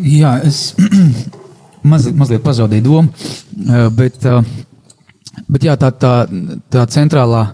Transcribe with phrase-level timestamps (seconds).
[0.00, 0.74] Jā, es
[1.90, 3.08] maz, mazliet pazaudēju domu,
[3.96, 4.24] bet,
[5.48, 6.12] bet jā, tā, tā,
[6.72, 7.46] tā centrālā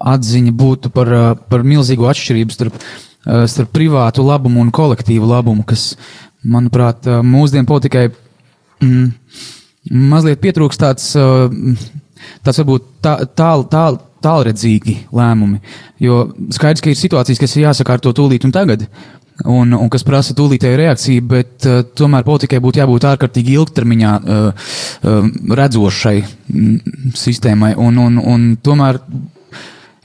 [0.00, 1.12] atziņa būtu par,
[1.52, 2.76] par milzīgu atšķirību starp,
[3.52, 5.94] starp privātu labumu un kolektīvu labumu, kas,
[6.40, 8.06] manuprāt, mūsdienu politikai
[8.80, 9.08] mm,
[10.12, 11.10] mazliet pietrūkst tāds,
[12.44, 15.60] tāds varbūt tāl, tāl, tāl, tālredzīgi lēmumi.
[16.02, 16.22] Jo
[16.52, 18.86] skaidrs, ka ir situācijas, kas ir jāsakārto tūlīt un tagad,
[19.44, 24.46] un, un kas prasa tūlītēju reakciju, bet uh, tomēr politikai būtu jābūt ārkārtīgi ilgtermiņā uh,
[24.52, 25.28] uh,
[25.60, 27.74] redzošai mm, sistēmai.
[27.80, 29.00] Un, un, un tomēr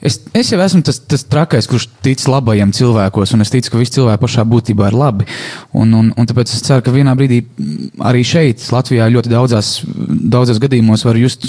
[0.05, 3.79] Es, es jau esmu tas, tas trakais, kurš tic labajiem cilvēkos, un es ticu, ka
[3.79, 5.25] visi cilvēki pašā būtībā ir labi.
[5.73, 7.41] Un, un, un tāpēc es ceru, ka vienā brīdī
[8.05, 9.71] arī šeit, Latvijā, ļoti daudzās,
[10.35, 11.47] daudzās gadījumos var just,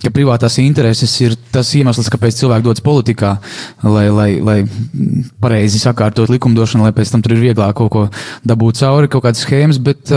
[0.00, 3.34] ka privātās intereses ir tas iemesls, kāpēc cilvēki dodas politikā,
[3.84, 4.56] lai, lai, lai
[5.44, 8.06] pareizi sakārtot likumdošanu, lai pēc tam tur ir vieglāk kaut ko
[8.48, 10.08] dabūt cauri, kaut kādas schēmas, bet,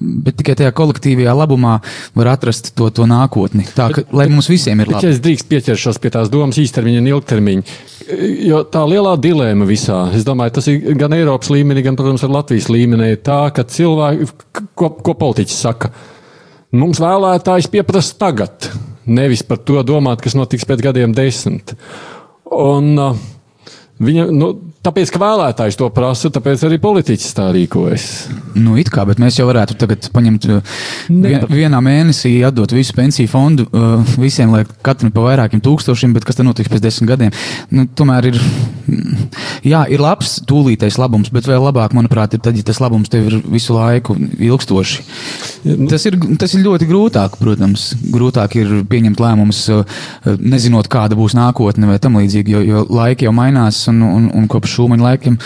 [0.00, 1.76] bet tikai tajā kolektīvajā labumā
[2.16, 3.68] var atrast to, to nākotni.
[3.76, 5.04] Tā, ka, lai mums visiem ir labi.
[5.04, 7.62] Ja es drīkst pieķeršos pie tās domas īstermiņā īstermiņa un ilgtermiņa.
[8.44, 12.30] Jo tā lielā dilēma visā, es domāju, tas ir gan Eiropas līmenī, gan, protams, ar
[12.30, 14.28] Latvijas līmenī, ir tā, ka cilvēki,
[14.76, 15.90] ko, ko politiķi saka,
[16.72, 18.68] mums vēlētājs pieprasa tagad,
[19.06, 21.74] nevis par to domāt, kas notiks pēc gadiem desmit.
[22.44, 23.16] Un, uh,
[24.02, 24.48] Viņa, nu,
[24.84, 28.06] tāpēc, ka vēlētājs to prasa, tāpēc arī politiķis tā rīkojas.
[28.54, 30.74] Nu, it kā, bet mēs jau varētu tagad paņemt uh,
[31.08, 36.26] vien, vienā mēnesī, atdot visu pensiju fondu uh, visiem, lai katram pa vairākiem tūkstošiem, bet
[36.28, 37.32] kas tad notiks pēc desmit gadiem?
[37.74, 38.38] Nu, tomēr ir,
[39.66, 43.30] jā, ir labs tūlītais labums, bet vēl labāk, manuprāt, ir tad, ja tas labums tev
[43.30, 45.06] ir visu laiku ilgstoši.
[45.90, 47.90] Tas ir, tas ir ļoti grūtāk, protams.
[48.14, 50.04] Grūtāk ir pieņemt lēmumus, uh,
[50.38, 54.48] nezinot, kāda būs nākotne vai tam līdzīgi, jo, jo laiki jau mainās un, un, un
[54.50, 55.40] kopš šūmaņa laikiem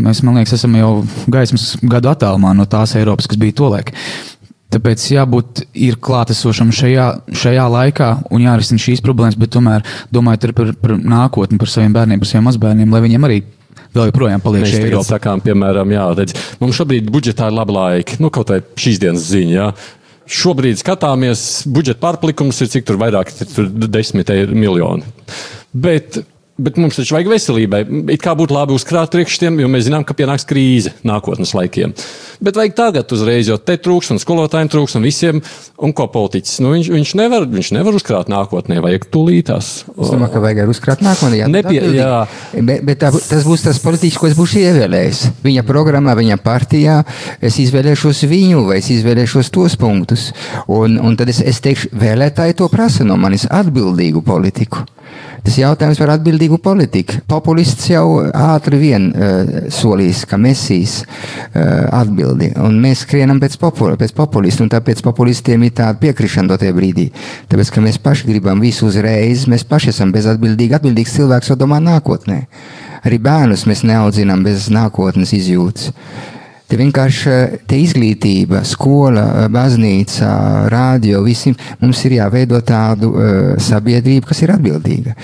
[0.00, 0.92] mēs, man liekas, esam jau
[1.30, 3.94] gaismas gadu attālumā no tās Eiropas, kas bija tolaik.
[4.70, 9.82] Tāpēc jābūt ir klātesošam šajā, šajā laikā un jārisina šīs problēmas, bet tomēr
[10.14, 13.40] domājot par, par nākotni, par saviem bērniem, par saviem mazbērniem, lai viņiem arī
[13.96, 15.08] vēl joprojām paliek šī Eiropa.
[15.08, 19.26] Sakām, piemēram, jā, redz, mums šobrīd budžetā ir laba laika, nu kaut vai šīs dienas
[19.32, 19.56] ziņa.
[19.56, 19.70] Jā.
[20.30, 25.02] Šobrīd skatāmies, budžeta pārplikums ir cik tur vairāk, tur desmit miljoni.
[25.74, 26.20] Bet
[26.60, 27.80] Bet mums taču vajag veselībai.
[28.12, 31.94] It kā būtu labi uzkrāt priekšstiem, jo mēs zinām, ka pienāks krīze nākotnes laikiem.
[32.44, 35.40] Bet vajag tagad uzreiz, jo te trūks un skolotājiem trūks un visiem,
[35.80, 36.58] un ko politiķis.
[36.64, 39.70] Nu, viņš, viņš, nevar, viņš nevar uzkrāt nākotnē, vajag tūlītās.
[39.88, 41.40] Es domāju, ka vajag arī uzkrāt nākotnē.
[41.40, 42.12] Jā, Nepie, jā.
[42.56, 45.24] Bet, bet tā, tas būs tas politiķis, ko es būšu ievēlējis.
[45.46, 47.00] Viņa programmā, viņa partijā
[47.44, 50.30] es izvēlēšos viņu vai es izvēlēšos tos punktus.
[50.68, 54.84] Un, un tad es, es teikšu, vēlētāji to prasa no manis atbildīgu politiku.
[55.44, 57.20] Tas jautājums par atbildīgu politiku.
[57.30, 63.96] Populists jau ātri vien uh, solīs, ka mesīs uh, atbildi, un mēs skrienam pēc, popul
[64.00, 67.08] pēc populistu, un tāpēc populistiem ir tāda piekrišana dotajā brīdī.
[67.50, 70.76] Tāpēc, ka mēs paši gribam visu uzreiz, mēs paši esam bezatbildīgi.
[70.80, 72.42] Atbildīgs cilvēks jau domā nākotnē.
[73.06, 75.94] Arī bērnus mēs neaudzinām bez nākotnes izjūtas.
[76.70, 77.32] Te vienkārši
[77.66, 80.28] te izglītība, skola, baznīca,
[80.70, 85.16] rādio, visiem mums ir jāveido tādu uh, sabiedrību, kas ir atbildīga.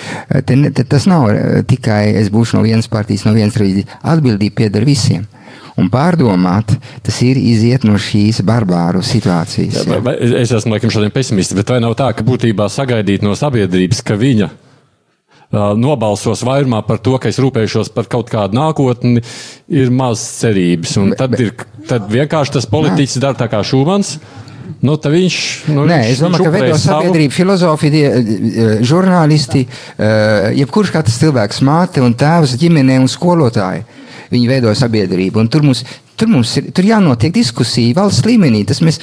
[0.43, 1.31] Te, te, tas nav
[1.71, 3.87] tikai es būšu no vienas partijas, no vienas rīzes.
[4.03, 5.23] Atbildība pieder visiem.
[5.77, 6.73] Un pārdomāt,
[7.05, 9.83] tas ir iziet no šīs barbāru situācijas.
[9.85, 10.15] Jā, jā.
[10.43, 14.17] Es esmu laikam šodien pesimists, bet vai nav tā, ka būtībā sagaidīt no sabiedrības, ka
[14.19, 14.49] viņa
[15.53, 19.23] nobalsos vairumā par to, ka es rūpēšos par kaut kādu nākotni,
[19.69, 20.97] ir maz cerības.
[21.03, 21.55] Un tad, ir,
[21.89, 24.17] tad vienkārši tas politiķis dara tā kā Šūmans.
[24.83, 25.37] Nu, viņš,
[25.73, 27.91] nu, Nē, es domāju, ka veido sabiedrību filozofi,
[28.87, 29.63] žurnālisti,
[30.59, 33.87] jebkurš katrs cilvēks, māte un tēvs, ģimene un skolotāji.
[34.33, 35.39] Viņi veido sabiedrību.
[35.39, 35.85] Un tur mums,
[36.19, 38.65] tur mums ir tur jānotiek diskusija valsts līmenī.
[38.67, 38.99] Tas mēs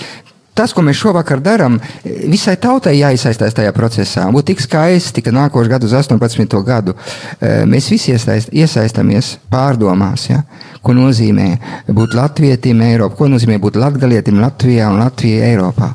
[0.54, 4.28] Tas, ko mēs šovakar darām, visai tautai jāiesaistās tajā procesā.
[4.30, 6.60] Būtu tik skaisti, ka nākošais gads, uz 18.
[6.68, 6.94] gadu,
[7.40, 10.44] e, mēs visi iesaist, iesaistamies pārdomās, ja?
[10.84, 11.50] ko nozīmē
[11.90, 15.94] būt latvietim Eiropā, ko nozīmē būt latgalietim Latvijā un Latvijai Eiropā.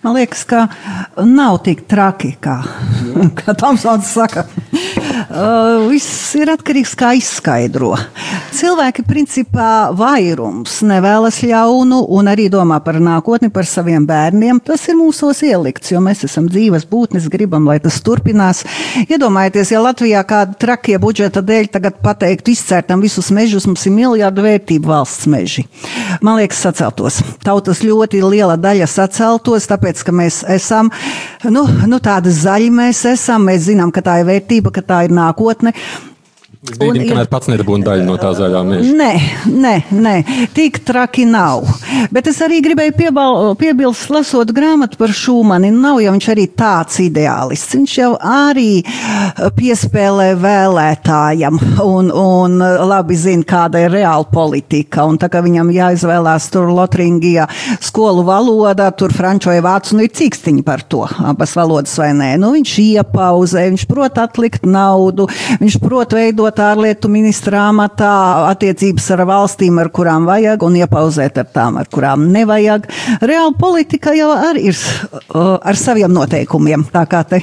[0.00, 0.66] Man liekas, ka
[1.28, 2.56] nav tik traki, kā,
[3.38, 4.46] kā Tamsons saka.
[5.30, 7.90] Uh, viss ir atkarīgs no tā, kā izskaidro.
[8.56, 14.58] Cilvēki, principā, vairums nevēlas ļaunu un arī domā par nākotni, par saviem bērniem.
[14.64, 18.64] Tas ir mūsos ielikts, jo mēs esam dzīves būtnes, gribam, lai tas turpinās.
[19.04, 24.46] Iedomājieties, ja Latvijā kāda trakie budžeta dēļ tagad pateiktu, izcērtam visus mežus, mums ir miljardu
[24.48, 25.66] vērtību valsts meži.
[26.24, 27.20] Man liekas, saceltos.
[27.44, 30.90] Tautas ļoti liela daļa saceltos, tāpēc tāpēc, ka mēs esam
[31.50, 35.14] nu, nu, tādi zaļi, mēs esam, mēs zinām, ka tā ir vērtība, ka tā ir
[35.14, 35.72] nākotne.
[36.60, 38.90] Es brīdim, kamēr pats nedabūnu daļu no tā zaļā meža.
[38.92, 39.12] Nē,
[39.48, 40.10] nē, nē,
[40.52, 41.64] tik traki nav.
[42.12, 46.98] Bet es arī gribēju piebal, piebilst, lasot grāmatu par Šūmani, nav jau viņš arī tāds
[47.00, 47.78] ideālists.
[47.78, 48.82] Viņš jau arī
[49.56, 55.08] piespēlē vēlētājam un, un labi zina, kāda ir reāla politika.
[55.08, 57.48] Un tā kā viņam jāizvēlās tur Lotringijā
[57.80, 62.34] skolu valoda, tur franču vai vācu, nu ir cīkstiņi par to, abas valodas vai nē.
[62.44, 65.30] Nu, viņš iepauzē, viņš prot atlikt naudu,
[65.64, 71.38] viņš prot veidot veidot ārlietu ministra amatā attiecības ar valstīm, ar kurām vajag, un iepauzēt
[71.38, 72.88] ar tām, ar kurām nevajag.
[73.22, 74.76] Reāla politika jau arī ir
[75.30, 76.84] ar saviem noteikumiem.
[76.90, 77.42] Tā kā te,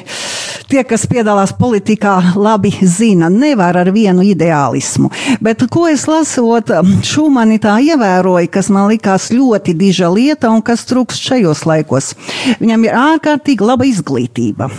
[0.67, 5.11] tie, kas piedalās politikā, labi zina, nevar ar vienu ideālismu.
[5.41, 6.71] Bet ko es lasot,
[7.03, 12.13] Šumani tā ievēroju, kas man likās ļoti diža lieta un kas trūkst šajos laikos.
[12.59, 14.71] Viņam ir ārkārtīgi laba izglītība.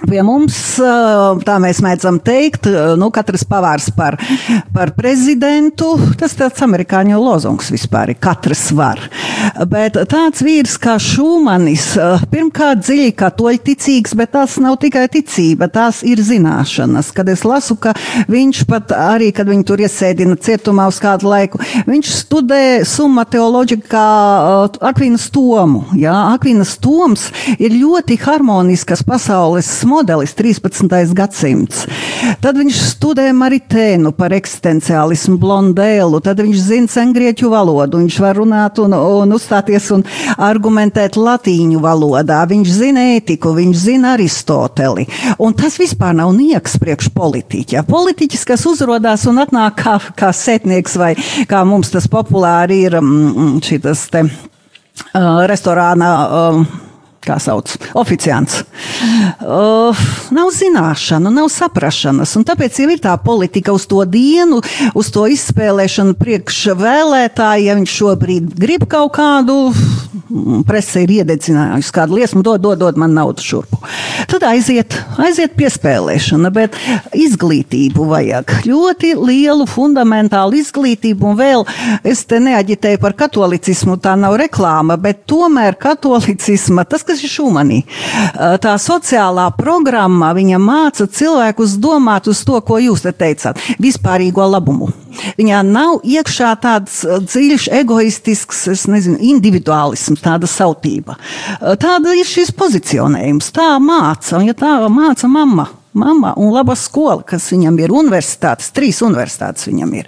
[0.00, 0.56] Pie mums,
[1.46, 2.66] tā mēs mēdzam teikt,
[2.98, 4.16] nu, katrs pavārs par,
[4.74, 5.92] par prezidentu.
[6.18, 8.18] Tas tāds amerikāņu lozungs vispār ir.
[8.22, 8.98] Katrs var.
[9.68, 11.92] Bet tāds vīrs kā Šūmanis,
[12.32, 17.12] pirmkārt dziļi katoļticīgs, bet tas nav tikai ticība, tās ir zināšanas.
[17.14, 17.94] Kad es lasu, ka
[18.32, 24.08] viņš pat arī, kad viņu tur iesēdina cietumā uz kādu laiku, viņš studē summa teoloģikā
[24.92, 25.84] Akvinas Tomu.
[26.00, 27.28] Jā, Akvinas Toms
[27.58, 31.14] ir ļoti harmoniskas pasaules modelis 13.
[31.16, 31.86] gadsimts.
[32.42, 38.78] Tad viņš studē Maritēnu par eksistenciālismu, blondēlu, tad viņš zina sengrieķu valodu, viņš var runāt
[38.82, 40.04] un, un uzstāties un
[40.36, 45.08] argumentēt latīņu valodā, viņš zina ētiku, viņš zina Aristoteli.
[45.42, 47.84] Un tas vispār nav nieks priekš politiķa.
[47.88, 51.12] Politiķis, kas uzrodās un atnāk kā, kā setnieks vai
[51.48, 56.14] kā mums tas populāri ir mm, šitas te uh, restorāna.
[56.22, 56.90] Uh,
[57.26, 58.62] kā sauc, oficiants.
[59.42, 60.02] Uh,
[60.34, 64.60] nav zināšana, nav saprašanas, tāpēc jau ir tā politika uz to dienu,
[64.98, 69.58] uz to izspēlēšanu priekš vēlētāji, ja viņš šobrīd grib kaut kādu,
[70.66, 73.78] presa ir iededzinājusi kādu liesmu, dod, dod, dod man naudu šurpu.
[74.30, 76.76] Tad aiziet, aiziet piespēlēšana, bet
[77.16, 78.54] izglītību vajag.
[78.68, 81.66] Ļoti lielu fundamentālu izglītību, un vēl
[82.08, 87.82] es te neaģitēju par katolicismu, tā nav reklāma, bet tomēr katolicisma, tas, kas ir šūmanī.
[88.64, 94.88] Tā sociālā programma viņa māca cilvēkus domāt uz to, ko jūs te teicāt, vispārīgo labumu.
[95.36, 101.18] Viņā nav iekšā tāds dziļš, egoistisks, nezinu, individuālisms, tāda sautība.
[101.60, 103.52] Tāda ir šis pozicionējums.
[103.52, 105.68] Tā māca, un ja tā māca mamma.
[105.92, 110.06] Mama un laba skola, kas viņam ir universitātes, trīs universitātes viņam ir.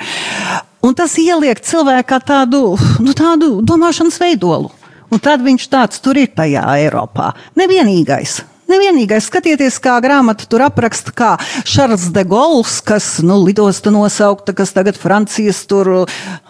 [0.85, 4.73] Un tas ieliek cilvēkā tādu, nu, tādu domāšanas veidolu.
[5.14, 7.31] Un tad viņš tāds tur ir tajā Eiropā.
[7.55, 8.40] Nevienīgais.
[8.66, 11.34] Nevienīgais, skatieties, kā grāmata tur apraksta, kā
[11.69, 15.93] Šarls de Gauls, kas, nu, lidosta nosaukta, kas tagad Francijas tur.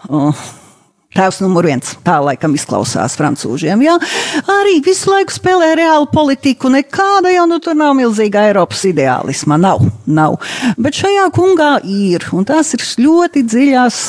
[0.09, 0.45] Uh,
[1.15, 3.79] Tēvs numur viens, tā laikam izklausās francūžiem.
[3.85, 3.93] Jā.
[4.51, 6.67] Arī visu laiku spēlē reālu politiku.
[6.73, 9.55] Nekāda jau nu tur nav milzīga Eiropas ideālisma.
[9.55, 10.35] Nav, nav.
[10.75, 12.25] Bet šajā kungā ir.
[12.35, 13.99] Un tās ir ļoti dziļās,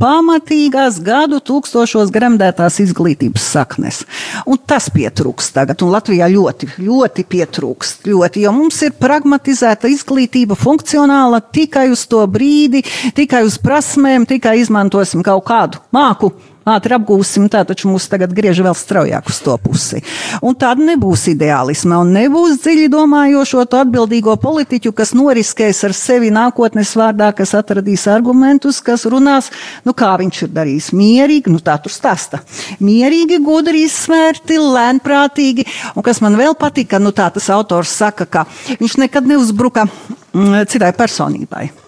[0.00, 4.00] pamatīgās gadu tūkstošos gremdētās izglītības saknes.
[4.48, 5.84] Un tas pietrūkst tagad.
[5.84, 8.08] Un Latvijā ļoti, ļoti pietrūkst.
[8.08, 14.56] Ļoti, jo mums ir pragmatizēta izglītība, funkcionāla tikai uz to brīdi, tikai uz prasmēm, tikai
[14.64, 16.32] izmantosim kaut kādu māku
[16.68, 20.00] ātri apgūsim, tā taču mūs tagad griež vēl straujāk uz to pusi.
[20.44, 26.32] Un tāda nebūs ideālisma un nebūs dziļi domājošo to atbildīgo politiķu, kas noriskēs ar sevi
[26.34, 29.50] nākotnes vārdā, kas atradīs argumentus, kas runās,
[29.84, 32.40] nu kā viņš ir darījis mierīgi, nu tā tur stāsta.
[32.84, 38.48] Mierīgi, gudri izsvērti, lēnprātīgi, un kas man vēl patika, nu tā tas autors saka, ka
[38.80, 41.83] viņš nekad neuzbruka mm, citai personībai.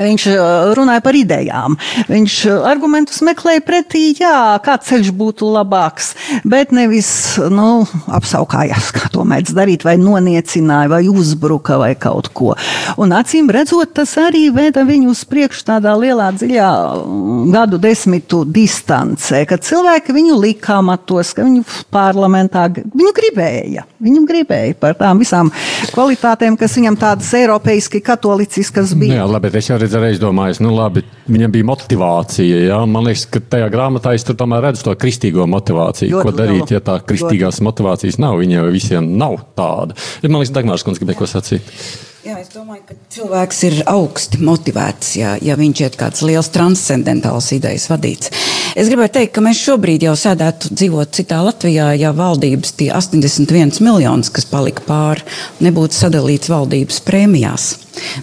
[0.00, 1.76] Viņš uh, runāja par idejām.
[2.08, 6.12] Viņš uh, argumentus meklēja pretī, jā, kā ceļš būtu labāks,
[6.48, 7.10] bet nevis
[7.52, 12.54] nu, apsaukājās, kā to mēdz darīt, vai noniecināja, vai uzbruka, vai kaut ko.
[13.00, 16.70] Un acīm redzot, tas arī veda viņu uz priekšu tādā lielā, dziļā
[17.02, 23.86] mm, gadu desmitu distancē, kad cilvēki viņu lika amatos, ka viņu parlamentā viņu gribēja.
[24.02, 25.52] Viņu gribēja par tām visām
[25.92, 29.20] kvalitātēm, kas viņam tādas eiropeiski katoliciskas bija.
[29.20, 32.62] Jā, labi, redzu, reiz domājis, nu labi, viņam bija motivācija.
[32.68, 32.78] Jā.
[32.88, 36.14] Man liekas, ka tajā grāmatā es tomēr redzu to kristīgo motivāciju.
[36.14, 36.76] Ļoti ko darīt, lielu.
[36.78, 37.66] ja tā kristīgās ļoti.
[37.68, 38.38] motivācijas nav?
[38.42, 39.98] Viņiem visiem nav tāda.
[40.22, 41.74] Ja, man liekas, Dagmārs Kungs gribēja ko sacīt.
[42.22, 47.50] Jā, es domāju, ka cilvēks ir augsti motivēts, ja, ja viņš ir kāds liels transcendentāls
[47.56, 48.30] idejas vadīts.
[48.72, 53.82] Es gribēju teikt, ka mēs šobrīd jau sēdētu dzīvot citā Latvijā, ja valdības tie 81
[53.84, 55.26] miljonus, kas palika pāri,
[55.64, 57.66] nebūtu sadalīts valdības prēmijās,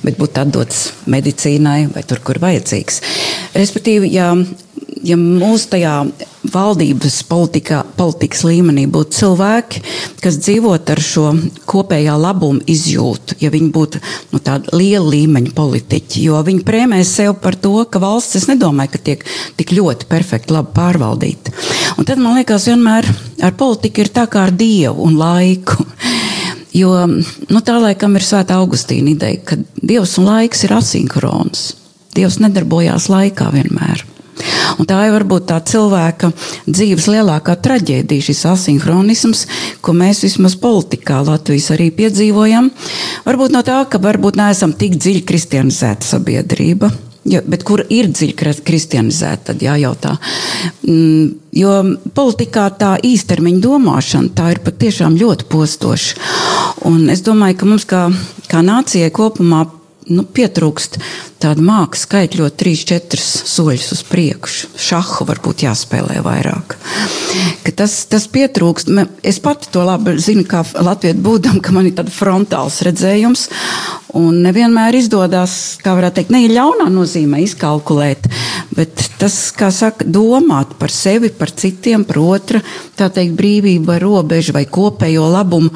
[0.02, 3.02] bet būtu atdots medicīnai vai tur, kur vajadzīgs.
[3.60, 4.32] Respektīvi, ja
[5.06, 5.94] ja mūsu tajā
[6.50, 9.82] valdības politikā, politikas līmenī būtu cilvēki,
[10.24, 11.26] kas dzīvot ar šo
[11.70, 14.02] kopējā labuma izjūtu, ja viņi būtu
[14.34, 18.94] nu, tādi liela līmeņa politiķi, jo viņi prēmē sev par to, ka valsts, es nedomāju,
[18.96, 19.26] ka tiek
[19.60, 21.56] tik ļoti perfekti labi pārvaldīta.
[21.98, 23.10] Un tad man liekas, vienmēr
[23.44, 25.84] ar politiku ir tā kā ar dievu un laiku.
[26.76, 31.66] Jo nu, tā laikam ir svēta Augustīna ideja, ka dievs un laiks ir asinhrons.
[32.14, 34.06] Dievs nedarbojās laikā vienmēr.
[34.80, 36.32] Un tā ir varbūt tā cilvēka
[36.70, 39.46] dzīves lielākā traģēdija, šis asinhronisms,
[39.82, 42.72] ko mēs vismaz politikā Latvijas arī piedzīvojam.
[43.28, 46.92] Varbūt no tā, ka varbūt neesam tik dziļi kristianizēta sabiedrība.
[47.30, 50.14] Jo, bet kur ir dziļi kristianizēta, tad jājautā.
[50.88, 51.26] Mm,
[51.60, 51.74] jo
[52.16, 56.30] politikā tā īstermiņa domāšana tā ir patiešām ļoti postoša.
[56.88, 58.06] Un es domāju, ka mums kā,
[58.50, 59.66] kā nācijai kopumā
[60.14, 60.98] nu, pietrūkst
[61.40, 64.72] tāda māksla, skaitļot trīs, četrus soļus uz priekšu.
[64.80, 66.76] Šahu varbūt jāspēlē vairāk.
[67.64, 68.92] Ka tas, tas pietrūkst.
[69.24, 73.48] Es pati to labi zinu, kā Latvijas būdam, ka man ir tāds frontāls redzējums.
[74.20, 78.26] Un nevienmēr izdodas, kā varētu teikt, ne ļaunā nozīmē izkalkulēt,
[78.74, 82.64] bet tas, kā saka, domāt par sevi, par citiem, par otru,
[82.98, 85.70] tā teikt, brīvību, robežu vai kopējo labumu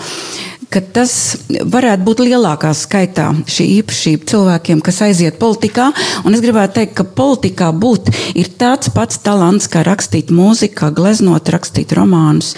[0.73, 1.13] ka tas
[1.49, 5.91] varētu būt lielākā skaitā šī īpašība cilvēkiem, kas aiziet politikā.
[6.25, 10.91] Un es gribētu teikt, ka politikā būt ir tāds pats talants, kā rakstīt mūziku, kā
[10.95, 12.55] gleznot, rakstīt romānus.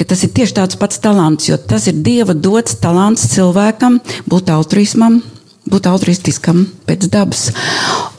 [0.00, 3.98] Tas ir tieši tāds pats talants, jo tas ir dieva dots talants cilvēkam
[4.32, 5.20] būt altruismam,
[5.70, 7.48] būt altruistiskam pēc dabas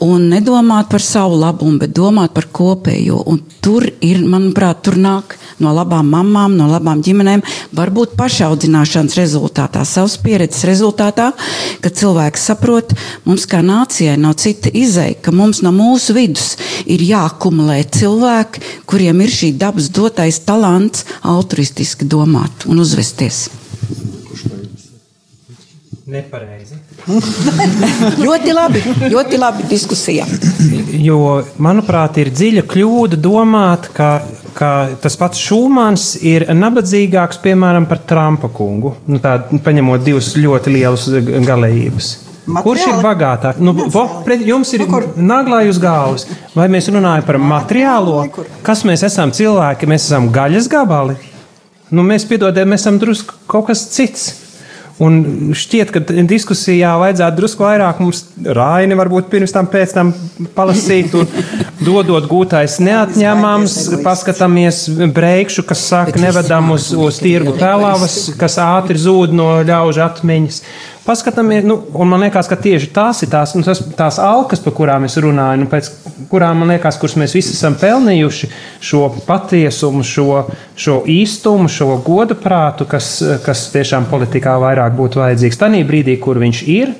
[0.02, 3.20] un nedomāt par savu labumu, bet domāt par kopējo.
[3.30, 7.44] Un tur ir, manuprāt, tur nāk no labām mamām, no labām ģimenēm,
[7.76, 11.30] varbūt pašaudzināšanas rezultātā, savas pieredzes rezultātā,
[11.82, 12.94] ka cilvēks saprot,
[13.28, 16.56] mums kā nācijai nav cita izēja, ka mums no mūsu vidus
[16.86, 23.46] ir jākumulē cilvēki, kuriem ir šī dabas dotais talants altruistiski domāt un uzvesties.
[26.12, 26.76] Nepareizi.
[28.26, 30.26] ļoti labi, ļoti labi diskusija.
[31.02, 34.10] Jo, manuprāt, ir dziļa kļūda domāt, ka,
[34.56, 38.96] ka tas pats Šūmans ir nabadzīgāks, piemēram, par Trumpa kungu.
[39.10, 41.08] Nu, tā, paņemot divus ļoti lielus
[41.46, 42.12] galējības.
[42.42, 42.64] Materiāli?
[42.66, 43.58] Kurš ir bagātāk?
[43.62, 44.02] Nu, vo,
[44.42, 46.26] jums ir nu, naglai uz galvas.
[46.56, 48.24] Vai mēs runājam par materiālo?
[48.66, 49.86] Kas mēs esam cilvēki?
[49.90, 51.14] Mēs esam gaļas gabali.
[51.94, 54.41] Nu, mēs piedodam, mēs esam drusku kaut kas cits.
[55.02, 60.12] Un šķiet, ka diskusijā vajadzētu drusku vairāk mums rāini, varbūt pirms tam, pēc tam
[60.54, 61.26] palasīt, un
[61.86, 64.84] dodot gūtais neatņemams, paskatāmies
[65.16, 70.62] breikšu, kas saka, nevedam uz, uz tirgu tēlavas, kas ātri zūd no ļaužu atmiņas.
[71.02, 74.74] Paskatāmies, nu, un man liekas, ka tieši tās ir tās, nu, tas, tās alkas, par
[74.76, 75.88] kurām es runāju, nu, pēc
[76.30, 78.50] kurām man liekas, kuras mēs visi esam pelnījuši
[78.86, 80.44] šo patiesumu, šo,
[80.78, 85.58] šo īstumu, šo godu prātu, kas, kas tiešām politikā vairāk būtu vajadzīgs.
[85.58, 86.94] Tanī brīdī, kur viņš ir,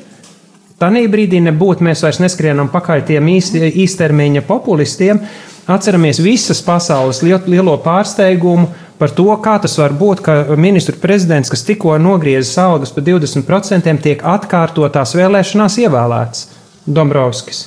[0.82, 5.22] tanī brīdī nebūtu mēs vairs neskrienam pakaļ tiem īstermiņa populistiem,
[5.66, 8.66] Atceramies visas pasaules lielo pārsteigumu
[9.02, 13.98] par to, kā tas var būt, ka ministru prezidents, kas tikko nogriezis algas par 20%,
[14.06, 16.48] tiek atkārtotās vēlēšanās ievēlēts
[16.86, 17.64] Dombrovskis.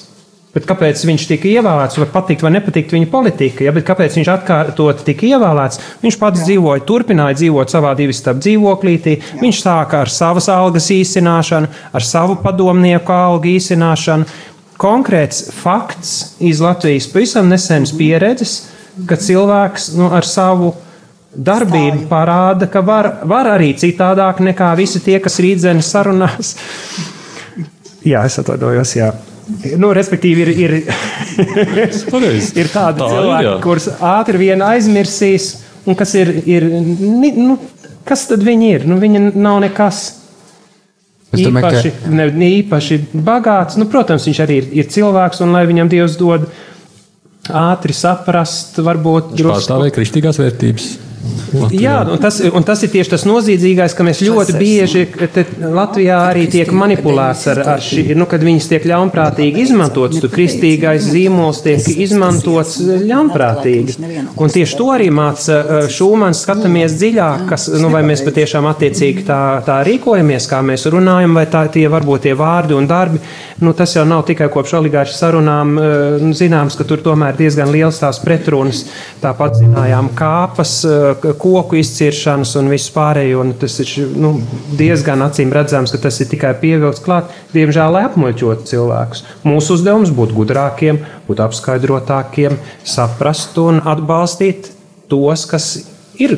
[0.55, 1.97] Bet kāpēc viņš tika ievēlēts?
[1.99, 5.81] Var patikt vai nepatikt viņa politika, ja, kāpēc viņš atkārtot tika ievēlēts?
[6.05, 6.45] Viņš pats Jā.
[6.47, 9.17] dzīvoja, turpināja dzīvot savā divu stāvu dzīvoklītī.
[9.17, 9.41] Jā.
[9.41, 14.31] Viņš sāka ar savas algas īsināšanu, ar savu padomnieku algu īsināšanu
[14.79, 18.55] konkrēts fakts iz Latvijas pavisam nesenas pieredzes,
[19.07, 20.71] ka cilvēks nu, ar savu
[21.35, 26.55] darbību parāda, ka var, var arī citādāk nekā visi tie, kas rītdienas sarunās.
[28.05, 28.95] jā, es atvainojos.
[28.97, 29.13] Jā.
[29.77, 30.75] Nu, respektīvi, ir, ir,
[32.61, 33.55] ir tādi Tā, cilvēki, jā.
[33.61, 35.51] kurus ātri vien aizmirsīs,
[35.85, 37.59] un kas ir, ir nu,
[38.07, 38.87] kas tad viņi ir?
[38.89, 40.05] Nu, viņi nav nekas.
[41.35, 42.13] Es domāju, īpaši, ka...
[42.15, 43.77] ne, ne īpaši bagāts.
[43.77, 46.47] Nu, protams, viņš arī ir, ir cilvēks, un lai viņam Dievs dod
[47.45, 49.51] ātri saprast, varbūt drusku...
[49.51, 50.87] pārstāvēja kristīgās vērtības.
[51.55, 51.81] Latvijā.
[51.81, 56.19] Jā, un tas, un tas ir tieši tas noziedzīgais, ka mēs ļoti bieži te, Latvijā
[56.31, 60.21] arī tiek manipulēts ar, ar šī, nu, kad viņas tiek ļaunprātīgi izmantotas.
[60.23, 63.97] Tur kristīgais zīmols tiek izmantots ļaunprātīgi.
[64.41, 66.43] Un tieši to arī māca uh, Šūmans.
[66.45, 71.45] Skatāmies dziļāk, kas, nu, vai mēs patiešām attiecīgi tā, tā rīkojamies, kā mēs runājam, vai
[71.51, 73.21] tā, tie varbūt tie vārdi un darbi.
[73.63, 75.75] Nu, tas jau nav tikai kopš oligāršu sarunām
[76.21, 78.83] nu, zināms, ka tur tomēr diezgan liels tās pretrunas.
[79.23, 80.77] Tāpat zinājām kāpas,
[81.21, 83.41] koku izciršanas un visu pārējo.
[83.43, 84.35] Un tas ir nu,
[84.79, 89.25] diezgan acīm redzams, ka tas ir tikai pievilkts klāt, diemžēl, lai apmuļķotu cilvēkus.
[89.47, 92.59] Mūsu uzdevums būtu gudrākiem, būt apskaidrotākiem,
[92.95, 94.71] saprast un atbalstīt
[95.11, 95.71] tos, kas
[96.21, 96.37] ir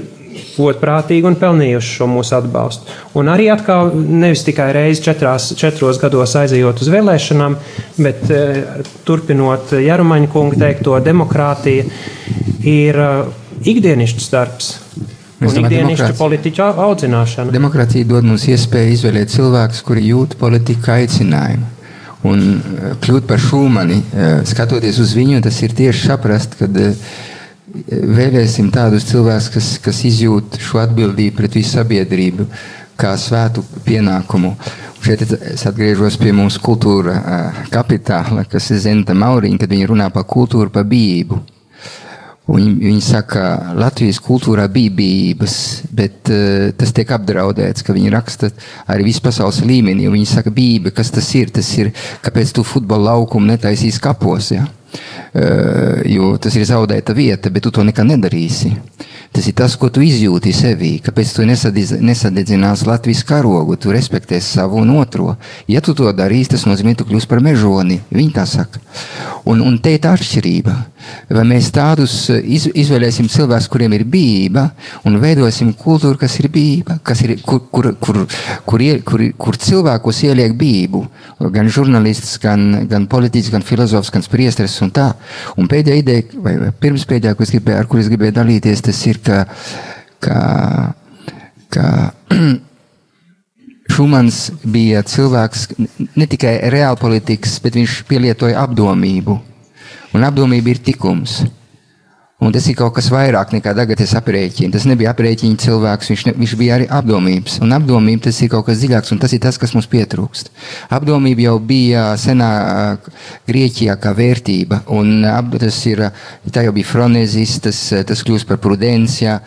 [0.57, 2.87] godprātīgi un pelnījuši šo mūsu atbalstu.
[3.17, 7.57] Un arī atkal nevis tikai reizi četrās, četros gados aizejot uz vēlēšanām,
[7.97, 8.43] bet e,
[9.07, 11.87] turpinot Jarumaņa kunga teikto, demokrātija
[12.67, 13.11] ir e,
[13.63, 14.73] ikdienišķs darbs.
[15.37, 17.53] Es Un ikdienišķa politiķa audzināšana.
[17.53, 21.67] Demokrātija dod mums iespēju izvēlēt cilvēkus, kuri jūt politika aicinājumu.
[22.25, 26.69] Un eh, kļūt par šūmani, eh, skatoties uz viņu, tas ir tieši saprast, ka
[27.87, 32.47] vēlēsim tādus cilvēkus, kas, kas izjūt šo atbildību pret visu sabiedrību,
[32.97, 34.55] kā svētu pienākumu.
[35.05, 40.09] Šeit es atgriežos pie mūsu kultūra eh, kapitāla, kas ir Zenta Mauriņa, kad viņi runā
[40.13, 41.39] par kultūru, par bijību.
[42.47, 45.55] Viņi, viņi saka, ka Latvijas kultūrā bija bijības,
[45.91, 48.51] bet uh, tas tiek apdraudēts, ka viņi raksta
[48.87, 50.07] arī vispasaules līmenī.
[50.13, 51.51] Viņi saka, bijība, kas tas ir?
[51.51, 51.91] Tas ir,
[52.23, 54.63] kāpēc tu futbola laukumu netaisīs kapos, ja?
[54.63, 58.71] uh, jo tas ir zaudēta vieta, bet tu to nekad nedarīsi.
[59.35, 60.93] Tas ir tas, ko tu izjūti sevī.
[61.03, 65.35] Kāpēc tu nesadiz- nesadedzinās Latvijas karogu, tu respektēsi savu un otro.
[65.67, 67.99] Ja tu to darīsi, tas nozīmē, tu kļūsi par mežoni.
[68.09, 68.79] Viņi tā saka.
[69.45, 70.77] Un, un te ir tā atšķirība.
[71.29, 74.67] Vai mēs tādus eh, iz, izvēlēsim cilvēkus, kuriem ir bijība,
[75.07, 78.21] un veidosim kultūru, kas ir bijība, kas ir, kur, kur, kur,
[78.67, 81.03] kur, ie, kur, kur cilvēkos ieliek bijību.
[81.55, 85.09] Gan žurnālists, gan, gan politiķis, gan filozofs, gan priesteris un tā.
[85.57, 88.85] Un pēdējā ideja, vai vai pirms pēdējā, ko es gribēju, ar kur es gribēju dalīties,
[88.87, 89.43] tas ir, ka,
[90.23, 90.39] ka,
[91.73, 91.89] ka
[93.97, 95.63] Šumans bija cilvēks
[96.19, 99.37] ne tikai reālpolitikas, bet viņš pielietoja apdomību.
[100.15, 101.41] Un apdomība ir tikums.
[102.37, 104.69] Un tas ir kaut kas vairāk nekā tagad es aprēķinu.
[104.75, 107.55] Tas nebija aprēķina cilvēks, viņš, ne, viņš bija arī apdomības.
[107.65, 110.51] Un apdomība tas ir kaut kas dziļāks, un tas ir tas, kas mums pietrūkst.
[110.93, 112.83] Apdomība jau bija senā ā,
[113.49, 116.03] Grieķijā kā vērtība, un ap, tas ir,
[116.53, 119.39] tā jau bija fronezis, tas, tas kļūst par prudencijā.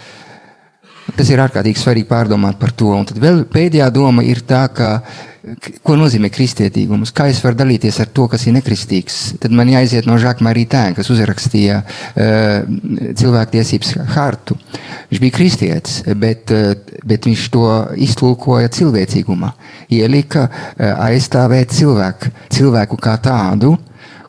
[1.15, 2.91] Tas ir ārkārtīgi svarīgi pārdomāt par to.
[2.99, 4.97] Un tad vēl pēdējā doma ir tā, ka,
[5.87, 9.19] ko nozīmē kristietīgums, kā es varu dalīties ar to, kas ir nekristīgs.
[9.41, 14.59] Tad man jāiziet no Žaka Marija Tēna, kas uzrakstīja uh, cilvēktiesības hartu.
[15.11, 16.75] Viņš bija kristietis, bet, uh,
[17.09, 17.67] bet viņš to
[18.09, 19.55] iztulkoja cilvēcīgumā.
[19.97, 23.79] Ielika uh, aizstāvēt cilvēku, cilvēku kā tādu,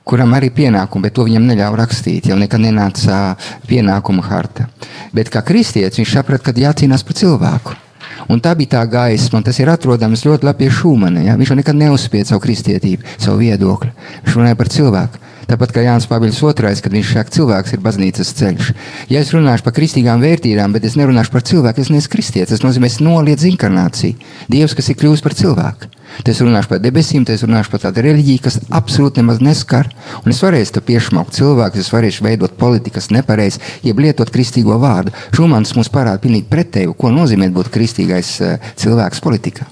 [0.07, 2.31] kuram arī pienākumi, bet to viņam neļāva rakstīt.
[2.31, 3.21] Jau nekad nenāca
[3.67, 4.71] pienākuma harta.
[5.15, 7.81] Bet kā kristietis viņš saprata, ka jācīnās par cilvēku.
[8.29, 11.25] Un tā bija tā gaisma, un tas ir atrodams ļoti labi pie Šūmana.
[11.25, 11.37] Ja?
[11.39, 13.91] Viņš nekad neuzspiež savu kristietību, savu viedokli.
[14.25, 15.21] Viņš runāja par cilvēku.
[15.51, 16.53] Tāpat kā Jānis Pāvils II,
[16.83, 18.69] kad viņš saka, cilvēks ir baznīcas ceļš.
[19.11, 22.53] Ja es runāšu par kristīgām vērtībām, bet es nerunāšu par cilvēku, es neesmu kristietis.
[22.53, 24.15] Tas nozīmē, es noliedzu inkarnāciju.
[24.51, 25.91] Dievs, kas ir kļuvis par cilvēku.
[26.19, 29.89] Tad es runāšu par debesīm, tad es runāšu par tādu reliģiju, kas absolūti nemaz neskar.
[30.21, 34.77] Un es varēšu te piešmaukt cilvēkus, es varēšu veidot politiku, kas nepareizi, jeb lietot kristīgo
[34.81, 35.15] vārdu.
[35.35, 39.69] Šumans mums parāda pilnīgi pretēju, ko nozīmē būt kristīgais uh, cilvēks politikā.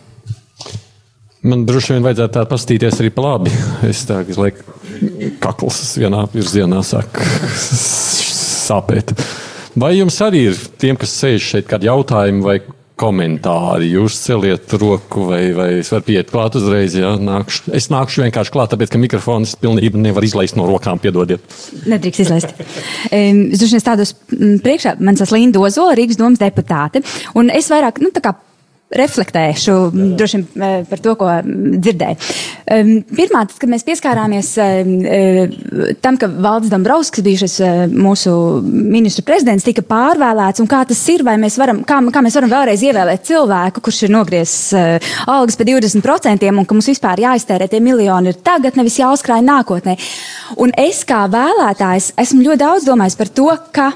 [1.39, 3.53] Man droši vien vajadzētu tā paskatīties arī pa labi.
[3.87, 4.73] Es tā kā lieku,
[5.39, 7.21] kakls vienā virzienā sāk
[8.69, 9.13] sāpēt.
[9.79, 12.57] Vai jums arī ir tiem, kas sēž šeit, kādi jautājumi vai
[12.99, 13.91] komentāri?
[13.95, 16.97] Jūs celiet roku, vai, vai es varu pieiet klāt uzreiz.
[16.99, 17.13] Ja?
[17.19, 21.45] Nākšu, es nākšu vienkārši klāt, tāpēc, ka mikrofons pilnībā nevar izlaist no rokām, piedodiet.
[21.89, 22.53] Nedrīkst izlaist.
[23.09, 27.03] Es vien stādos mm, priekšā, man tas Linda Ozola, Rīgas domas deputāte,
[27.39, 28.35] un es vairāk, nu, tā kā
[28.89, 29.73] reflektēšu
[30.17, 32.29] droši eh, par to, ko mm, dzirdēju.
[32.73, 38.33] Um, pirmā, kad mēs pieskārāmies um, eh, tam, ka Valdis Dombrovskis, bijušais eh, mūsu
[38.65, 42.53] ministru prezidents, tika pārvēlēts, un kā tas ir, vai mēs varam, kā, kā mēs varam
[42.53, 44.73] vēlreiz ievēlēt cilvēku, kurš ir nogriezis
[45.29, 49.97] algas par 20%, un ka mums vispār jāiztērē tie miljoni ir tagad, nevis jāuzkrāj nākotnē.
[50.65, 53.91] Un es kā vēlētājs esmu ļoti daudz domājis par to, ka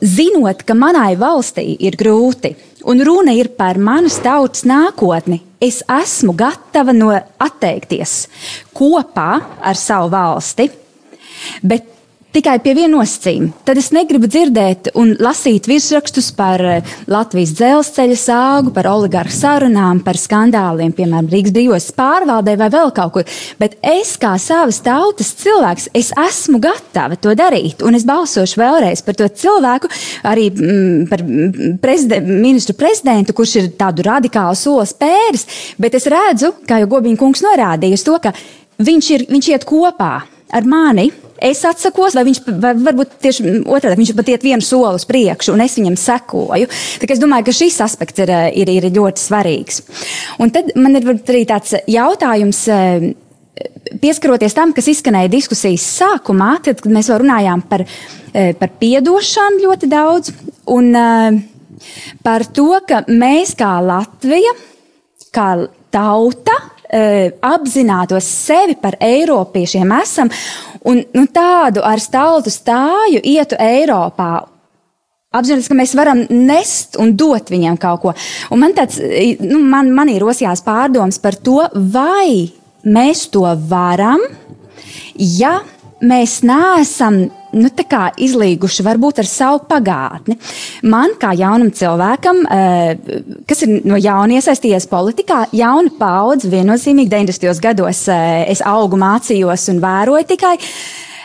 [0.00, 2.54] zinot, ka manai valstī ir grūti,
[2.88, 8.24] un runa ir par manas tautas nākotni, es esmu gatava no atteikties
[8.76, 10.70] kopā ar savu valsti.
[11.62, 11.99] Bet
[12.34, 13.50] tikai pie viena nosacījuma.
[13.66, 20.02] Tad es negribu dzirdēt un lasīt virsrakstus par eh, Latvijas dzelzceļa sāgu, par oligarhu sarunām,
[20.06, 23.36] par skandāliem, piemēram, Rīgas brīvos pārvaldē vai vēl kaut kur.
[23.60, 27.84] Bet es kā savas tautas cilvēks, es esmu gatava to darīt.
[27.86, 29.90] Un es balsošu vēlreiz par to cilvēku,
[30.30, 31.24] arī mm, par
[31.82, 35.46] prezident, ministru prezidentu, kurš ir tādu radikālu soli spēris.
[35.80, 38.34] Bet es redzu, kā jau Gobiņa kungs norādīja, to, ka
[38.80, 40.14] viņš, ir, viņš iet kopā
[40.50, 45.00] ar mani es atsakos, vai viņš vai varbūt tieši otrādi, viņš pat iet vienu soli
[45.00, 46.70] uz priekšu, un es viņam sekoju.
[47.00, 49.82] Tā es domāju, ka šis aspekts ir, ir, ir ļoti svarīgs.
[50.42, 52.64] Un tad man ir arī tāds jautājums.
[54.00, 57.84] Pieskaroties tam, kas izskanēja diskusijas sākumā, tad, mēs vēl runājām par,
[58.32, 60.32] par piedošanu ļoti daudz,
[60.72, 60.94] un
[62.24, 64.54] par to, ka mēs kā Latvija,
[65.34, 65.50] kā
[65.92, 66.56] tauta,
[66.90, 70.30] apzinātos sevi par eiropiešiem esam
[70.88, 74.32] un nu, tādu ar staltu stāju ietu Eiropā.
[75.30, 78.14] Apzināties, ka mēs varam nest un dot viņiem kaut ko.
[78.50, 78.98] Un man, tāds,
[79.44, 81.60] nu, man, man ir rosījās pārdoms par to,
[81.92, 82.50] vai
[82.82, 84.24] mēs to varam,
[85.14, 85.60] ja
[86.02, 87.70] mēs neesam nu,
[88.20, 90.36] izlīguši varbūt ar savu pagātni.
[90.82, 92.96] Man, kā jaunam cilvēkam, eh,
[93.48, 97.60] kas ir no jauna iesaistījies politikā, jauna paudze, viennozīmīgi 90.
[97.60, 100.56] gados eh, es augu, mācījos un vēroju tikai.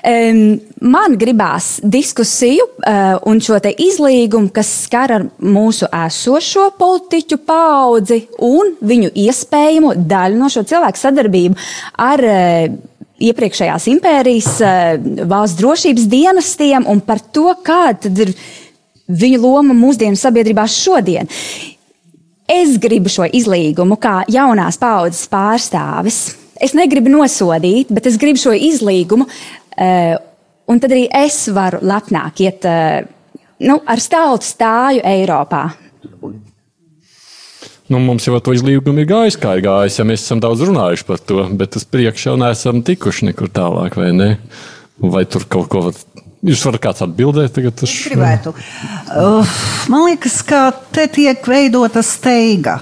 [0.05, 9.09] Man gribās diskusiju uh, un šo izlīgumu, kas skar mūsu esošo politiķu paudzi un viņu
[9.25, 11.57] iespējamo daļu no šo cilvēku sadarbību
[12.05, 12.21] ar
[13.21, 18.33] iepriekšējās impērijas eh, valsts drošības dienestiem un par to, kāda ir
[19.05, 21.29] viņu loma mūsdienu sabiedrībā šodien.
[22.49, 26.19] Es gribu šo izlīgumu kā jaunās paudzes pārstāvis.
[26.61, 29.25] Es negribu nosodīt, bet es gribu šo izlīgumu,
[29.77, 30.15] eh,
[30.67, 33.01] un tad arī es varu lepnāk iet eh,
[33.65, 35.65] nu, ar stāvu stāju Eiropā.
[37.85, 41.05] Nu, mums jau to izlīgumu ir gājis, kā ir gājis, ja mēs esam daudz runājuši
[41.05, 44.29] par to, bet uz priekšu jau neesam tikuši nekur tālāk, vai ne?
[44.97, 45.83] Vai tur kaut ko
[46.45, 48.11] Jūs varat kāds atbildēt tagad šo?
[48.11, 48.51] Gribētu.
[49.89, 52.75] Man liekas, ka te tiek veidota steiga,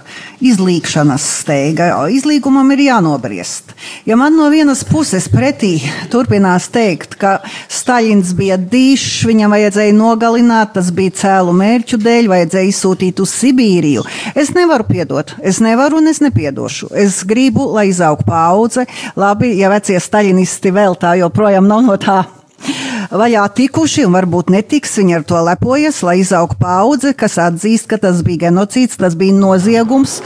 [0.44, 1.88] izlīkšanas steiga.
[2.12, 3.72] Izlīgumam ir jānobriest.
[4.10, 5.78] Ja man no vienas puses pretī
[6.12, 7.38] turpinās teikt, ka
[7.72, 14.04] Staļins bija dīšs, viņam vajadzēja nogalināt, tas bija cēlu mērķu dēļ, vajadzēja izsūtīt uz Sibīriju.
[14.36, 16.92] Es nevaru piedot, es nevaru un es nepiedošu.
[16.92, 18.90] Es gribu, lai izaug paudze.
[19.16, 22.26] Labi, ja vecie staļinisti vēl tā joprojām nav no tā
[23.14, 24.98] vaļā tikuši un varbūt netiks.
[25.00, 29.36] Viņi ar to lepojas, lai izaugtu paudze, kas atzīst, ka tas bija genocīds, tas bija
[29.38, 30.20] noziegums.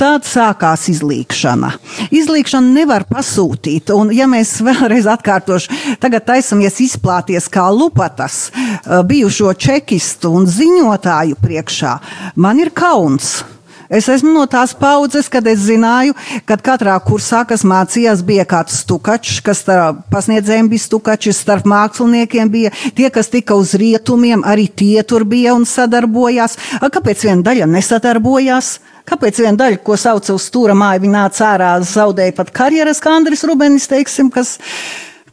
[0.00, 1.72] Tad sākās izlīkšana.
[2.14, 9.54] Izlīkšana nevar pasūtīt, un ja mēs vēlreiz atkārtošu, tagad taisamies izplāties kā lupatas eh, bijušo
[9.54, 11.98] čekistu un ziņotāju priekšā,
[12.36, 13.42] man ir kauns.
[13.92, 16.14] Es esmu no tās paudzes, kad es zināju,
[16.48, 22.50] ka katrā kursā, kas mācījās, bija kāds stukačs, kas starp pasniedzējiem bija stukačs, starp māksliniekiem
[22.52, 26.56] bija tie, kas tika uz rietumiem, arī tie tur bija un sadarbojās.
[26.80, 28.74] A, kāpēc viena daļa nesadarbojās?
[29.04, 33.12] Kāpēc viena daļa, ko sauca uz stūra māju, viņa nāca ārā, zaudēja pat karjeras, kā
[33.18, 34.56] Andris Rubenis, teiksim, kas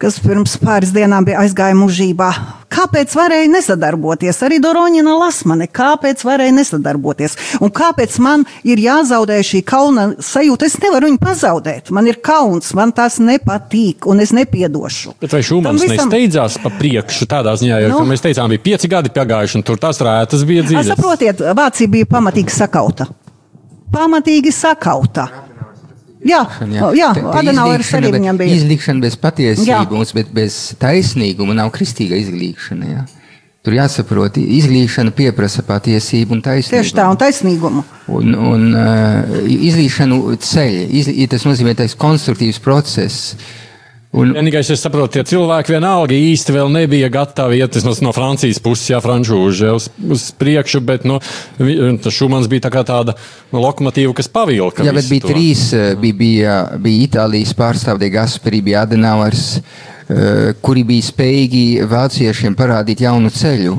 [0.02, 2.30] kas pirms pāris dienām bija aizgāja mūžībā.
[2.72, 4.40] Kāpēc varēja nesadarboties?
[4.48, 7.36] Arī Doroņina Lasmane, kāpēc varēja nesadarboties?
[7.62, 10.70] Un kāpēc man ir jāzaudē šī kauna sajūta?
[10.72, 11.92] Es nevaru viņu pazaudēt.
[11.94, 15.18] Man ir kauns, man tas nepatīk, un es nepiedošu.
[15.22, 16.08] Bet vai Šumans visam...
[16.08, 19.82] nesteidzās pa priekšu tādā ziņā, jo nu, mēs teicām, bija pieci gadi pagājuši, un tur
[19.84, 20.96] tās rētas bija dziļas?
[20.96, 23.12] Saprotiet, Vācija bija pamatīgi sakauta.
[23.92, 25.28] Pamatīgi sakauta.
[26.22, 26.42] Jā,
[26.94, 28.58] jā, Adenaueris arī viņam bija.
[28.60, 32.92] Izlikšana bez patiesības, bet bez taisnīguma nav kristīga izglīšana.
[32.92, 33.08] Jā.
[33.62, 36.82] Tur jāsaprot, izglīšana prasa patiesību un taisnīgumu.
[36.82, 37.84] Tieši tā, un taisnīgumu.
[38.10, 43.36] Un, un uh, izglīšanu ceļ, izlī, tas nozīmē tas konstruktīvs process.
[44.12, 44.34] Un...
[44.36, 48.90] Vienīgais, es saprotu, tie cilvēki vienalga īsti vēl nebija gatavi iet no, no Francijas puses,
[48.92, 51.22] jā, frančūži uz, uz priekšu, bet nu,
[52.12, 53.16] Šumans bija tā tāda
[53.56, 54.84] lokomotīva, kas pavilka.
[54.84, 55.32] Jā, bet bija to.
[55.32, 62.60] trīs, eh, bija, bija, bija Itālijas pārstāvji, Gasperi, bija Adenauers, eh, kuri bija spējīgi vāciešiem
[62.60, 63.78] parādīt jaunu ceļu.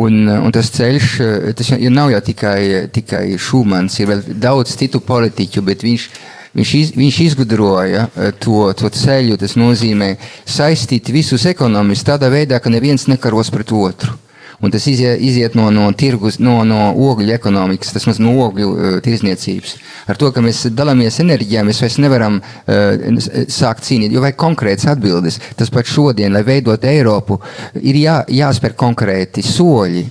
[0.00, 2.58] Un, un tas ceļš, eh, tas jau nav jau tikai,
[2.98, 8.32] tikai Šumans, ir vēl daudz citu politiķu, bet viņš ir Viņš, iz, viņš izgudroja eh,
[8.42, 10.16] to, to ceļu, tas nozīmē
[10.48, 14.16] saistīt visus ekonomistus tādā veidā, ka neviens nekaros pret otru.
[14.60, 18.96] Un tas iziet, iziet no, no tirgus, no, no ogļu ekonomikas, tas no ogļu uh,
[19.04, 19.76] tirzniecības.
[20.12, 24.90] Ar to, ka mēs dalāmies enerģijā, mēs vairs nevaram uh, sākt cīnīt, jo vajag konkrētas
[24.92, 25.40] atbildes.
[25.56, 27.40] Tas pat šodien, lai veidot Eiropu,
[27.80, 30.04] ir jā, jāspēr konkrēti soļi.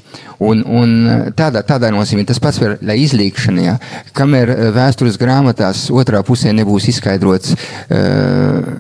[0.49, 0.93] Un, un
[1.35, 3.73] tādā, tādā nozīmē tas pats par izlīkšanu, ja,
[4.15, 7.57] kamēr vēstures grāmatās otrā pusē nebūs izskaidrots.
[7.91, 8.79] Uh,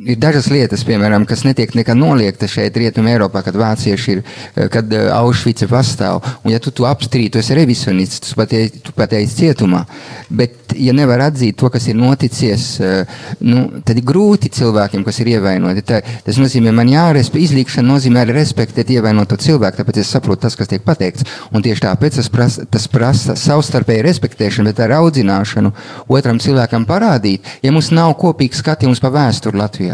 [0.00, 4.22] ir dažas lietas, piemēram, kas netiek nekad noliektas šeit, Rietumē, Eiropā, kad vācieši ir,
[4.54, 6.22] eh, kad eh, Aušvice pastāv.
[6.44, 9.84] Un, ja tu to apstrīdi, tu esi revisionists, tu pateici, tu pateici cietumā.
[10.30, 13.04] Bet, ja nevar atzīt to, kas ir noticies, eh,
[13.40, 15.84] nu, tad ir grūti cilvēkiem, kas ir ievainoti.
[15.84, 20.56] Tā, tas nozīmē, man jārespektē, izlīkšana nozīmē arī respektēt ievainoto cilvēku, tāpēc es saprotu tas,
[20.56, 21.26] kas tiek pateikts.
[21.52, 25.74] Un tieši tāpēc tas prasa, tas prasa savstarpēju respektēšanu, bet ar audzināšanu
[26.08, 29.89] otram cilvēkam parādīt, ja mums nav kopīgs skatījums pa vēsturi Latvijā.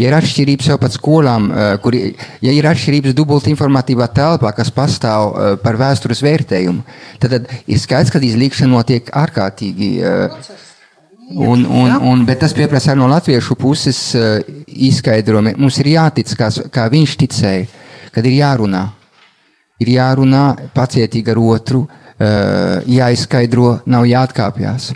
[0.00, 4.72] Ja ir atšķirības jau pat skolām, eh, kur ja ir atšķirības dubultā informatīvā telpā, kas
[4.72, 6.84] pastāv eh, par vēstures vērtējumu,
[7.20, 9.90] tad, tad ir skaidrs, ka izlīkšana notiek ārkārtīgi.
[10.00, 10.38] Eh,
[11.36, 14.00] un, un, un, bet tas pieprasa no latviešu puses
[14.66, 15.54] izskaidrojumu.
[15.60, 17.68] Mums ir jātic, kā, kā viņš ticēja,
[18.14, 18.86] kad ir jārunā.
[19.80, 21.86] Ir jārunā pacietīgi ar otru,
[22.90, 24.90] jāizskaidro, nav jāatkāpjas.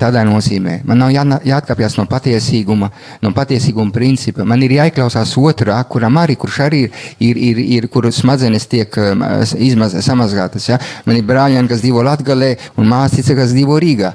[0.00, 2.90] Tādā nozīmē man nav jā, jāatkāpjas no patiesīguma,
[3.22, 4.44] no patiesīguma principa.
[4.48, 8.96] Man ir jāieklausās otrā, kuram arī, kurš arī ir, ir, ir, ir kur smadzenes tiek
[9.00, 9.24] um,
[9.62, 10.68] izmaz, samazgātas.
[10.70, 10.78] Ja?
[11.06, 14.12] Man ir brāļieni, kas dzīvo Latgalē, un māsīca, kas dzīvo Rīgā.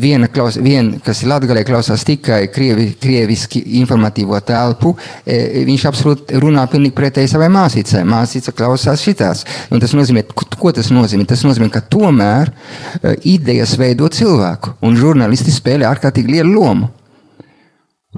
[0.00, 4.94] Viena, klaus, viena kas ir Latgalē, klausās tikai krievi, krieviski informatīvo telpu.
[5.24, 8.04] E, viņš absolūti runā pilnīgi pretēji savai māsīcai.
[8.08, 9.44] Māsīca klausās šitās.
[9.74, 11.28] Un tas nozīmē, ko tas nozīmē?
[11.28, 14.76] Tas nozīmē, ka tomēr uh, idejas veido cilvēku.
[14.84, 16.94] Un žurnālisti žurnālisti spēlē ārkārtīgi lielu lomu.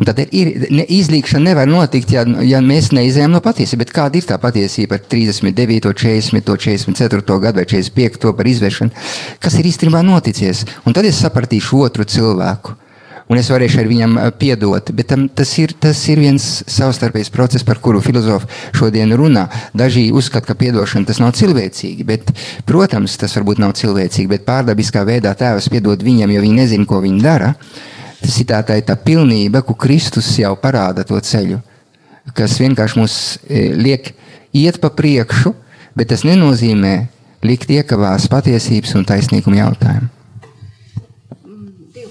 [0.00, 3.90] Un tad ir, ne, izlīkšana nevar notikt, ja, ja mēs neizējām no patiesības.
[3.92, 8.94] Kāda ir tā patiesība par 39, 40, 44 gadu vai 45 par izvēršanu?
[9.42, 10.62] Kas ir īstenībā noticis?
[10.86, 12.76] Un tad es sapratīšu otru cilvēku.
[13.30, 14.90] Un es varēšu ar viņam piedot.
[14.96, 19.44] Bet tam, tas, ir, tas ir viens savstarpējs process, par kuru filozofi šodien runā.
[19.76, 22.06] Daži uzskata, ka piedošana tas nav cilvēcīgi.
[22.08, 22.32] Bet,
[22.66, 26.98] protams, tas varbūt nav cilvēcīgi, bet pārdabiskā veidā tēvs piedod viņam, jo viņi nezina, ko
[27.06, 27.54] viņi dara.
[28.18, 31.62] Tas ir tā, tā, tā pilnība, ko Kristus jau parāda to ceļu,
[32.34, 33.16] kas vienkārši mūs
[33.78, 34.10] liek
[34.50, 35.54] iet pa priekšu,
[35.94, 36.96] bet tas nenozīmē
[37.46, 40.19] likt iekavās patiesības un taisnīguma jautājumu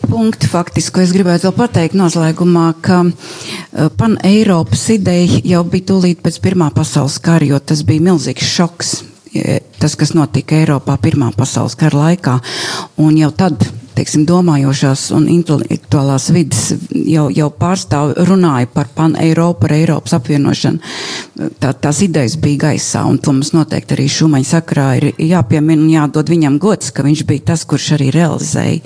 [0.06, 6.24] punkti, faktiski, ko es gribētu vēl pateikt noslēgumā, ka uh, pan-Eiropas ideja jau bija tūlīt
[6.26, 8.98] pēc Pirmā pasaules kara, jo tas bija milzīgs šoks.
[9.78, 12.40] Tas, kas notika Eiropā Pirmā pasaules kara laikā,
[12.98, 13.62] un jau tad
[13.98, 20.80] teiksim, domājošās un intelektuālās vidas jau, jau pārstāv runāja par pan-Eiropu, par Eiropas apvienošanu.
[21.62, 25.92] Tā, tās idejas bija gaisā, un to mums noteikti arī Šumaņa sakrā ir jāpiemina un
[25.94, 28.82] jādod viņam gods, ka viņš bija tas, kurš arī realizēja.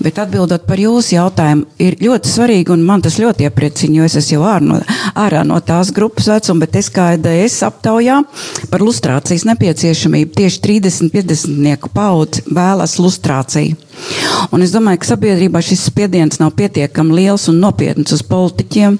[0.00, 4.16] Bet atbildot par jūsu jautājumu, ir ļoti svarīgi, un man tas ļoti iepriecina, jo es
[4.20, 4.80] esmu jau ārā no,
[5.18, 8.20] ārā no tās grupas vecuma, bet es kā EDS aptaujā
[8.70, 13.89] par lustrācijas nepieciešamību tieši 30-50 paudzi vēlas lustrāciju.
[14.54, 18.98] Un es domāju, ka sabiedrībā šis spiediens nav pietiekami liels un nopietns uz politiķiem,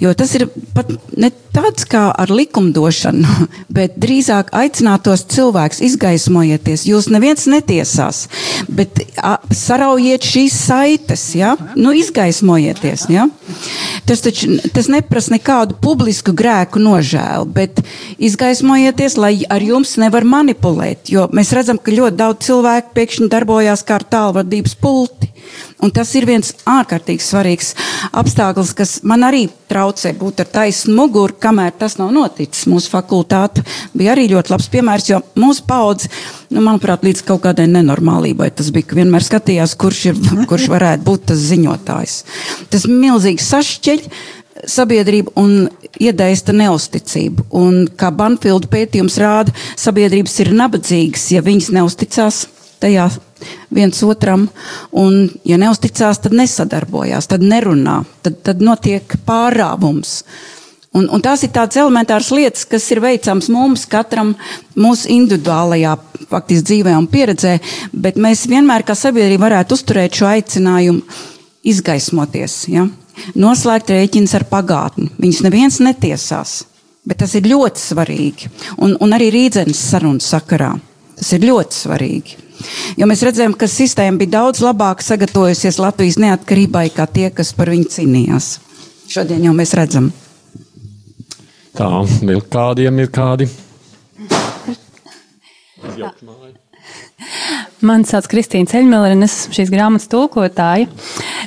[0.00, 6.86] jo tas ir pat ne tāds kā ar likumdošanu, bet drīzāk aicinātos cilvēks izgaismojieties.
[6.88, 8.24] Jūs neviens netiesās,
[8.68, 11.54] bet a, saraujiet šīs saites, ja?
[11.78, 13.06] nu izgaismojieties.
[13.12, 13.28] Ja?
[14.08, 17.82] Tas taču tas neprasa nekādu publisku grēku nožēlu, bet
[18.18, 23.84] izgaismojieties, lai ar jums nevar manipulēt, jo mēs redzam, ka ļoti daudz cilvēku pēkšņi darbojās
[23.86, 25.33] kā ar tālvadības pulti.
[25.84, 27.72] Un tas ir viens ārkārtīgi svarīgs
[28.16, 32.68] apstākļus, kas man arī traucē būt ar taisnu muguru, kamēr tas nav noticis.
[32.70, 33.64] Mūsu fakultāte
[33.96, 36.12] bija arī ļoti labs piemērs, jo mūsu paudze,
[36.54, 41.06] nu, manuprāt, līdz kaut kādai nenormālībai tas bija, ka vienmēr skatījās, kurš, ir, kurš varētu
[41.08, 42.16] būt tas ziņotājs.
[42.72, 44.08] Tas milzīgi sašķeļ
[44.70, 45.66] sabiedrību un
[46.00, 47.48] iedaista neusticību.
[47.58, 52.44] Un, kā Banfield pētījums rāda, sabiedrības ir nabadzīgas, ja viņas neusticās
[52.84, 53.08] tajā
[53.74, 54.48] viens otram,
[54.92, 60.20] un, ja neusticās, tad nesadarbojās, tad nerunā, tad, tad notiek pārāvums.
[60.94, 64.36] Un, un tās ir tādas elementāras lietas, kas ir veicams mums, katram
[64.78, 65.96] mūsu individuālajā
[66.30, 67.56] faktiski dzīvē un pieredzē,
[67.90, 71.02] bet mēs vienmēr kā sabiedrība varētu uzturēt šo aicinājumu
[71.66, 72.86] izgaismoties, ja?
[73.38, 75.10] noslēgt rēķins ar pagātni.
[75.18, 76.60] Viņus neviens netiesās,
[77.06, 78.50] bet tas ir ļoti svarīgi.
[78.78, 80.76] Un, un arī rīdzenes sarunas sakarā.
[81.18, 82.40] Tas ir ļoti svarīgi.
[82.98, 87.72] Jo mēs redzējām, ka sistēma bija daudz labāk sagatavojusies Latvijas neatkarībai, kā tie, kas par
[87.72, 88.50] viņu cīnījās.
[89.10, 90.10] Šodien jau mēs redzam.
[91.74, 91.90] Tā,
[92.22, 93.50] vēl kādiem ir kādi?
[97.84, 100.88] Mani sauc Kristīna Ceļmēlere, un es esmu šīs grāmatas tulkotāja.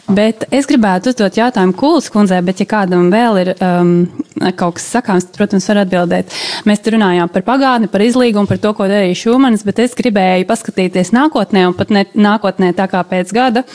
[0.08, 3.92] Bet es gribētu uzdot jautājumu Kūlas kundzei, bet, ja kādam vēl ir um,
[4.56, 6.34] kaut kas sakāms, tad, protams, var atbildēt.
[6.70, 10.48] Mēs tur runājām par pagātni, par izlīgumu, par to, ko darīja Šumanis, bet es gribēju
[10.48, 13.66] paskatīties nākotnē, un pat ne nākotnē tā kā pēc gada.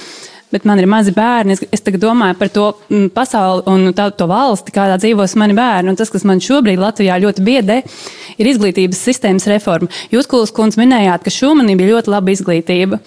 [0.52, 1.56] Bet man ir mazi bērni.
[1.56, 5.92] Es, es domāju par to mm, pasauli un tā, to valsti, kādā dzīvos mani bērni.
[5.92, 9.90] Un tas, kas man šobrīd Latvijā ļoti biedē, ir izglītības sistēmas reforma.
[10.14, 13.02] Jūs, Kulas kundze, minējāt, ka Šumanī bija ļoti laba izglītība.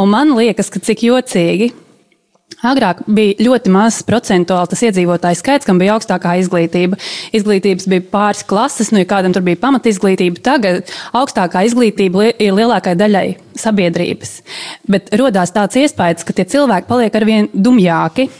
[0.00, 1.72] Un man liekas, ka cik jocīgi
[2.60, 6.98] Agrāk bija ļoti mazs procentuāli tas iedzīvotāju skaits, kam bija augstākā izglītība.
[7.36, 10.42] Izglītības bija pāris klases, nu, ja kādam tur bija pamatizglītība.
[10.44, 13.28] Tagad augstākā izglītība ir lielākai daļai
[13.62, 14.40] sabiedrības.
[14.90, 18.30] Bet radās tāds iespējas, ka tie cilvēki paliek arvien dumjāki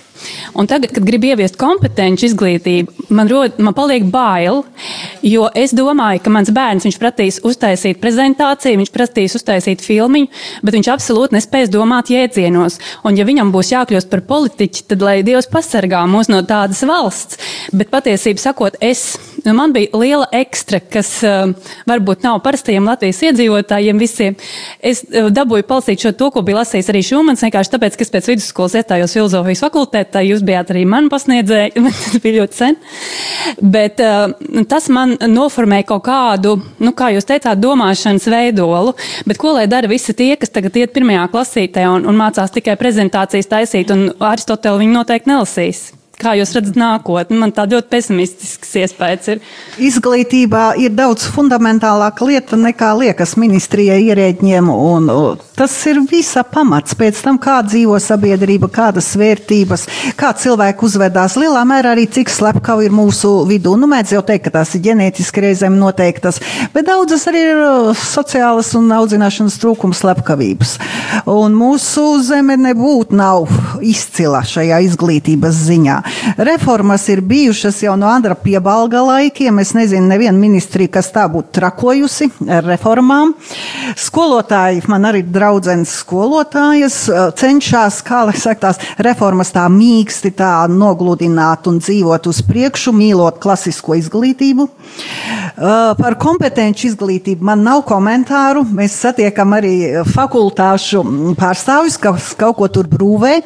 [0.54, 4.62] Un tagad, kad gribu ieviest kompetenci izglītību, man, rod, man paliek bail,
[5.24, 10.26] jo es domāju, ka mans bērns prasīs uztaisīt prezentāciju, viņš prasīs uztaisīt filmu,
[10.66, 12.80] bet viņš absolūti nespēs domāt jēdzienos.
[13.06, 17.40] Un, ja viņam būs jākļūst par politiķi, tad lai Dievs pasargā mūs no tādas valsts.
[17.72, 21.52] Bet patiesībā sakot, es, man bija liela ekstra, kas uh,
[21.88, 24.36] varbūt nav parastajiem Latvijas iedzīvotājiem visiem.
[24.82, 28.12] Es uh, dabūju palasīt šo to, ko bija lasījis arī Šumans, vienkārši tāpēc, ka es
[28.14, 31.74] pēc vidusskolas iestājos filozofijas fakultē tā jūs bijāt arī man pasniedzēji,
[32.04, 32.80] tas bija ļoti sen.
[33.60, 38.96] Bet uh, tas man noformēja kaut kādu, nu, kā jūs teicāt, domāšanas veidolu.
[39.28, 42.76] Bet ko lai dara visi tie, kas tagad iet pirmajā klasītē un, un mācās tikai
[42.80, 45.88] prezentācijas taisīt, un Aristoteli viņi noteikti nelasīs?
[46.20, 47.38] Kā jūs redzat nākotni?
[47.40, 49.38] Man tā ļoti pesimistisks iespējas ir.
[49.80, 55.08] Izglītībā ir daudz fundamentālāka lieta nekā liekas ministrijai ierēģiem, un
[55.56, 56.92] tas ir visa pamats.
[57.00, 59.86] Pēc tam, kā dzīvo sabiedrība, kādas vērtības,
[60.20, 63.72] kā cilvēki uzvedās, lielā mērā arī cik slepkavi ir mūsu vidū.
[63.80, 66.42] Nu, mēdz jau teikt, ka tās ir ģenētiski reizēm noteiktas,
[66.76, 67.64] bet daudzas arī ir
[67.96, 70.76] sociālas un audzināšanas trūkums slepkavības.
[71.32, 73.48] Un mūsu zeme nebūtu nav
[73.80, 76.00] izcila šajā izglītības ziņā.
[76.36, 79.58] Reformas ir bijušas jau no Andra piebalga laikiem.
[79.62, 83.34] Es nezinu, neviena ministrija, kas tā būtu trakojusi ar reformām.
[83.98, 87.02] Skolotāji, man arī draudzenes skolotājas,
[87.40, 93.40] cenšas, kā lai saka, tās reformas tā mīksti, tā nogludināt un dzīvot uz priekšu, mīlot
[93.42, 94.68] klasisko izglītību.
[96.00, 98.64] Par kompetenci izglītību man nav komentāru.
[98.76, 99.74] Mēs satiekam arī
[100.08, 101.02] fakultāšu
[101.38, 103.40] pārstāvjus, kas kaut ko tur brūvē.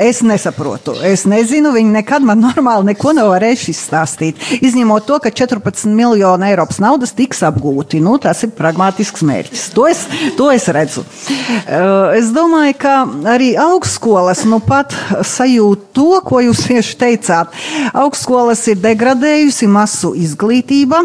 [0.00, 0.96] Es nesaprotu.
[1.04, 4.44] Es nezinu, viņi nekad man normāli neko nav varējuši izstāstīt.
[4.64, 8.02] Izņemot to, ka 14 miljoni Eiropas naudas tiks apgūti.
[8.04, 9.66] Nu, tas ir pragmatisks mērķis.
[9.76, 10.04] To es,
[10.38, 11.04] to es redzu.
[11.04, 12.94] Uh, es domāju, ka
[13.34, 17.60] arī augstskolas nu pat sajūt to, ko jūs tieši teicāt.
[17.94, 21.04] Augstskolas ir degradējusi masu izglītība.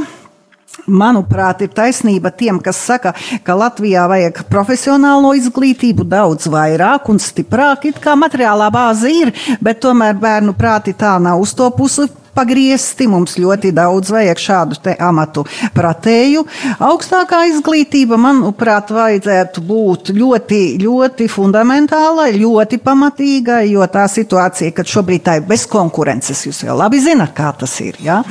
[0.87, 3.13] Manuprāt, ir taisnība tiem, kas saka,
[3.43, 7.89] ka Latvijā vajag profesionālo izglītību daudz vairāk un stiprāk.
[7.89, 13.07] It kā materiālā bāze ir, bet tomēr bērnu prāti tā nav uztopusi pagriezti.
[13.11, 16.45] Mums ļoti daudz vajag šādu amatu pratēju.
[16.89, 25.25] Augstākā izglītība, manuprāt, vajadzētu būt ļoti, ļoti fundamentālai, ļoti pamatīgai, jo tā situācija, kad šobrīd
[25.25, 27.99] tā ir bez konkurences, jūs jau labi zinat, kā tas ir.
[28.03, 28.21] Ja?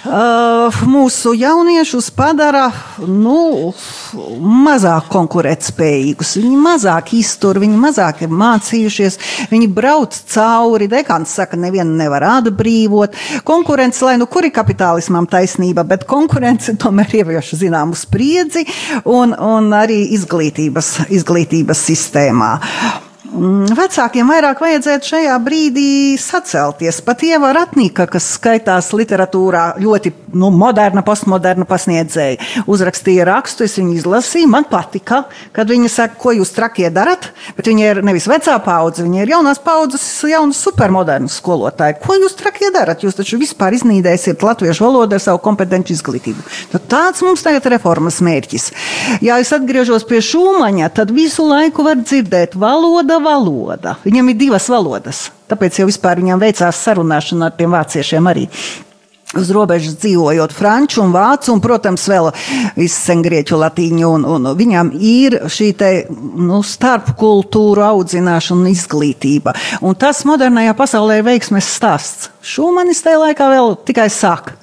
[0.00, 2.68] Uh, mūsu jauniešus padara
[3.04, 3.72] nu,
[4.40, 9.18] mazāk konkurētspējīgus, viņi mazāk iztur, viņi mazāk ir mācījušies,
[9.50, 10.88] viņi brauc cauri.
[10.90, 13.16] Dekāns saka, nevienu nevar atbrīvot.
[13.44, 18.66] Konkurence, lai nu kur ir kapitālismam taisnība, bet konkurence tomēr ievieš zināmu spriedzi
[19.04, 22.54] un, un arī izglītības, izglītības sistēmā.
[23.30, 26.98] Mm, vecākiem vairāk vajadzētu šajā brīdī sacelties.
[27.06, 32.40] Pat Ieva Ratnika, kas skaitās literatūrā ļoti nu, moderna, postmoderna pasniedzēja,
[32.70, 34.48] uzrakstīja rakstu, es viņu izlasīju.
[34.50, 35.22] Man patika,
[35.54, 39.32] kad viņa saka, ko jūs trakie darat, bet viņa ir nevis vecā paudze, viņa ir
[39.36, 42.00] jaunās paudzes, jaunas supermodernas skolotāja.
[42.02, 43.06] Ko jūs trakie darat?
[43.06, 46.42] Jūs taču vispār iznīdēsiet latviešu valodu ar savu kompetenci izglītību.
[46.74, 48.68] Tad tāds mums tagad ir reformas mērķis.
[49.22, 53.96] Ja es atgriežos pie šūmaņa, tad visu laiku var dzirdēt valoda valoda.
[54.04, 55.28] Viņam ir divas valodas.
[55.50, 58.46] Tāpēc jau vispār viņam veicās sarunāšana ar tiem vāciešiem arī
[59.38, 62.30] uz robežas dzīvojot franču un vācu, un, protams, vēl
[62.82, 69.54] izsen grieķu latīņu, un, un viņam ir šī te, nu, starpkultūru audzināšana un izglītība.
[69.86, 72.30] Un tas modernajā pasaulē ir veiksmes stāsts.
[72.42, 74.54] Šūmanis tajā laikā vēl tikai sāk.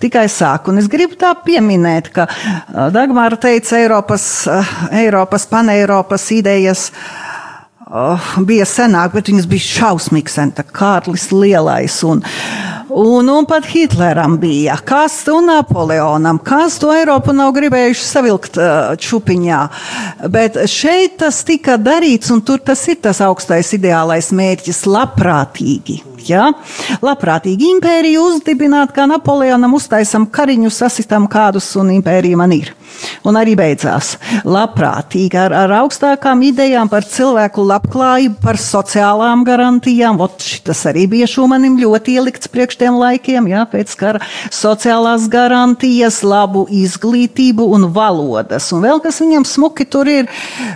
[0.00, 2.24] Tikai sāk, un es gribu tā pieminēt, ka
[2.88, 4.24] Dagmāra teica Eiropas,
[4.96, 7.29] Eiropas paneiropas idejas uh,
[7.90, 10.38] oh, bija senāk, bet viņas bija šausmīgas.
[10.74, 12.24] Kārlis Lielais un,
[12.90, 18.96] Un, un pat Hitleram bija, kas un Napoleonam, kas to Eiropu nav gribējuši savilkt uh,
[18.98, 19.60] čupiņā.
[20.34, 26.00] Bet šeit tas tika darīts, un tur tas ir tas augstais ideālais mērķis- labprātīgi.
[26.26, 26.50] Ja?
[26.98, 32.74] Labprātīgi impēriju uzdibināt, kā Napoleonam uztaisam kariņu, sasistam kādus, un impērija man ir.
[33.28, 34.14] Un arī beidzās.
[34.48, 40.20] Labprātīgi ar, ar augstākām idejām par cilvēku labklājību, par sociālām garantijām.
[40.24, 44.22] Ot, tas arī bija šumanim ļoti ielikts priekš tiem laikiem, jā, pēc kara
[44.54, 48.70] sociālās garantijas, labu izglītību un valodas.
[48.74, 50.30] Un vēl kas viņam smuki tur ir,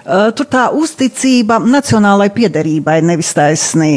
[0.05, 3.93] uh, tur tā uzticība nacionālai piederībai, nevis taisnī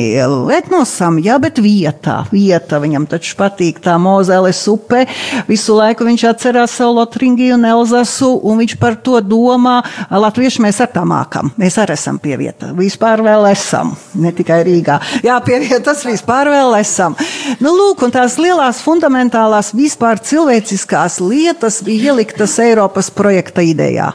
[0.58, 5.06] etnosam, jā, bet vietā, vieta viņam taču patīk tā Mozeles upe,
[5.50, 7.68] visu laiku viņš atcerās savu Lotringiju un
[8.08, 12.38] Elzasu, un viņš par to domā, latvieši mēs ar tā mākam, mēs arī esam pie
[12.40, 14.98] vieta, vispār vēl esam, ne tikai Rīgā.
[15.26, 17.18] Jā, pie vietas vispār vēl esam.
[17.60, 24.14] Nu, lūk, un tās lielās fundamentālās vispār cilvēciskās lietas bija ieliktas Eiropas projekta idejā.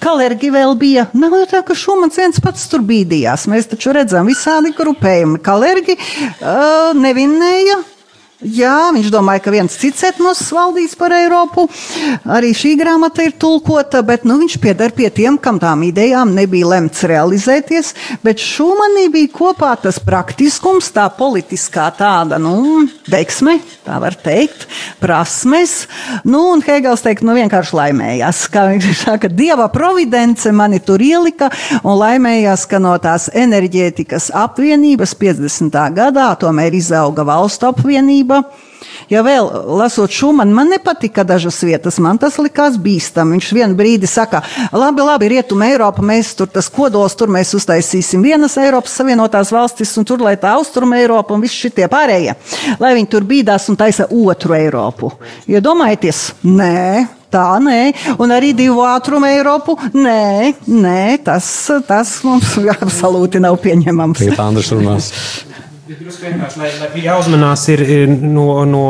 [0.00, 3.48] Kalergi vēl bija, nav jau tā, ka Šumans viens pats tur bīdījās.
[3.52, 5.42] Mēs taču redzam visādi grupējumi.
[5.44, 7.82] Kalergi uh, nevinēja.
[8.44, 11.64] Jā, viņš domāja, ka viens cits etnos valdīs par Eiropu.
[12.28, 16.68] Arī šī grāmata ir tulkota, bet nu, viņš pieder pie tiem, kam tām idejām nebija
[16.74, 17.94] lemts realizēties.
[18.20, 24.66] Bet Šumanī bija kopā tas praktiskums, tā politiskā tāda nu, veiksme, tā var teikt,
[25.00, 25.86] prasmes.
[26.28, 28.44] Nu, un Hegels teikt, nu vienkārši laimējās.
[28.52, 31.48] Kā viņš saka, dieva providence mani tur ielika
[31.80, 35.80] un laimējās, ka no tās enerģētikas apvienības 50.
[35.96, 38.33] gadā tomēr izauga valstu apvienība.
[39.12, 43.36] Ja vēl lasot Šumanu, man nepatika dažas vietas, man tas likās bīstami.
[43.36, 44.40] Viņš vienā brīdī saka,
[44.72, 49.92] labi, labi, rietuma Eiropa, mēs tur tas kodols, tur mēs uztaisīsim vienas Eiropas Savienotās valstis,
[50.00, 52.36] un tur lai tā austruma Eiropa un visi šitie pārējie,
[52.80, 55.12] lai viņi tur bīdās un taisa otru Eiropu.
[55.50, 56.80] Iedomājieties, ja nē.
[57.34, 57.78] Tā nē,
[58.22, 59.74] un arī divu ātrumu Eiropu.
[59.90, 61.48] Nē, nē tas,
[61.82, 64.22] tas mums absolūti nav pieņemams.
[64.38, 65.10] Tā Andris runās.
[65.84, 68.84] Drusku vienkārši, lai, lai jāuzmanās, ir, ir no, no,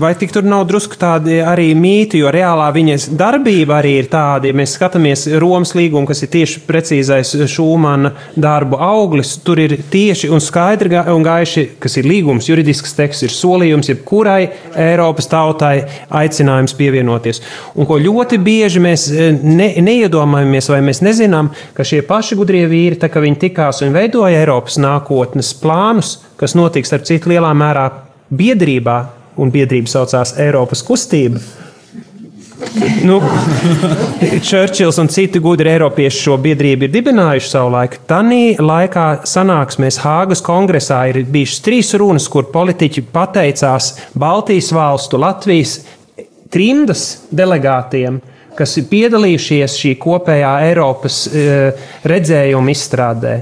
[0.00, 4.48] vai tik tur nav drusku tādi arī mīti, jo reālā viņas darbība arī ir tāda,
[4.48, 10.30] ja mēs skatāmies Romas līgumu, kas ir tieši precīzais Šūmana darbu auglis, tur ir tieši
[10.32, 14.48] un skaidri un gaiši, kas ir līgums, juridisks teksts, ir solījums, jebkurai
[14.88, 15.74] Eiropas tautai
[16.08, 17.42] aicinājums pievienoties.
[17.76, 19.04] Un ko ļoti bieži mēs
[19.42, 23.92] ne, neiedomājamies vai mēs nezinām, ka šie paši gudrie vīri, tā kā viņi tikās un
[23.92, 27.88] veidoja Eiropas nākotnes plānus, kas notiks ar citu lielā mērā
[28.30, 28.98] biedrībā,
[29.38, 31.40] un biedrība saucās Eiropas kustība.
[33.06, 33.20] Nu,
[34.42, 38.00] Čērčils un citi gudri eiropieši šo biedrību ir dibinājuši savulaik.
[38.10, 45.78] Tanī laikā sanāksmēs Hāgas kongresā ir bijušas trīs runas, kur politiķi pateicās Baltijas valstu, Latvijas
[46.50, 48.18] trimdas delegātiem,
[48.58, 51.46] kas ir piedalījušies šī kopējā Eiropas e,
[52.10, 53.36] redzējuma izstrādē.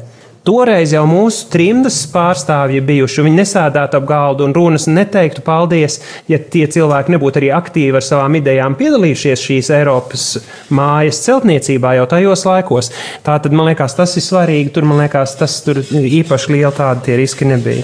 [0.46, 3.24] Toreiz jau mūsu trimdas pārstāvji bijuši.
[3.26, 5.98] Viņi nesēdētu ap galdu un runas neteiktu paldies,
[6.30, 10.28] ja tie cilvēki nebūtu arī aktīvi ar savām idejām piedalījušies šīs Eiropas
[10.70, 12.92] mājas celtniecībā jau tajos laikos.
[13.26, 14.70] Tā tad man liekas, tas ir svarīgi.
[14.76, 17.82] Tur man liekas, tas tur īpaši liela tāda tie riski nebija.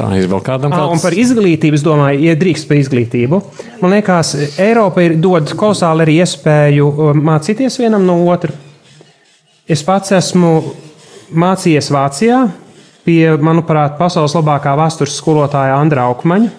[0.00, 0.96] Tā ir vēl kādam tāds.
[0.96, 3.44] Un par izglītību, es domāju, ja drīkst par izglītību.
[3.84, 8.56] Man liekas, Eiropa ir dod kolosāli arī iespēju mācīties vienam no otra.
[9.68, 10.54] Es pats esmu
[11.32, 12.40] mācījies Vācijā
[13.06, 16.50] pie, manuprāt, pasaules labākā vēstures skolotāja Andra Aukmaņa,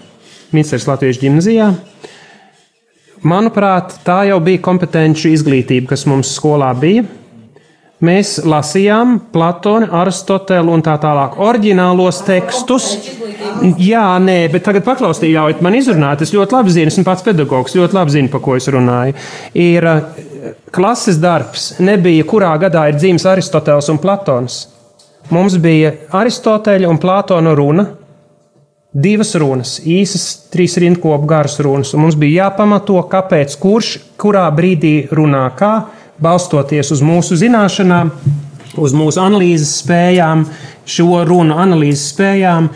[0.55, 1.71] Mīsēras Latvijas gimnazijā.
[3.21, 7.05] Manuprāt, tā jau bija kompetenci izglītība, kas mums skolā bija.
[8.01, 12.87] Mēs lasījām Platonu, Aristotelu un tā tālāk oriģinālos tekstus.
[13.77, 16.23] Jā, nē, bet tagad paklausījāt, man izrunāt.
[16.25, 19.13] Es ļoti labi zinu, esmu pats pedagogs, ļoti labi zinu, par ko es runāju.
[19.53, 19.85] Ir
[20.73, 24.61] klases darbs nebija, kurā gadā ir dzimis Aristoteles un Platons.
[25.31, 27.85] Mums bija Aristoteļa un Platona runa,
[28.91, 35.07] divas runas, īsas, trīs rindkopu garas runas, un mums bija jāpamato, kāpēc kurš kurā brīdī
[35.13, 35.73] runā kā,
[36.21, 38.11] balstoties uz mūsu zināšanām,
[38.81, 40.43] uz mūsu analīzes spējām,
[40.87, 42.69] šo runu analīzes spējām,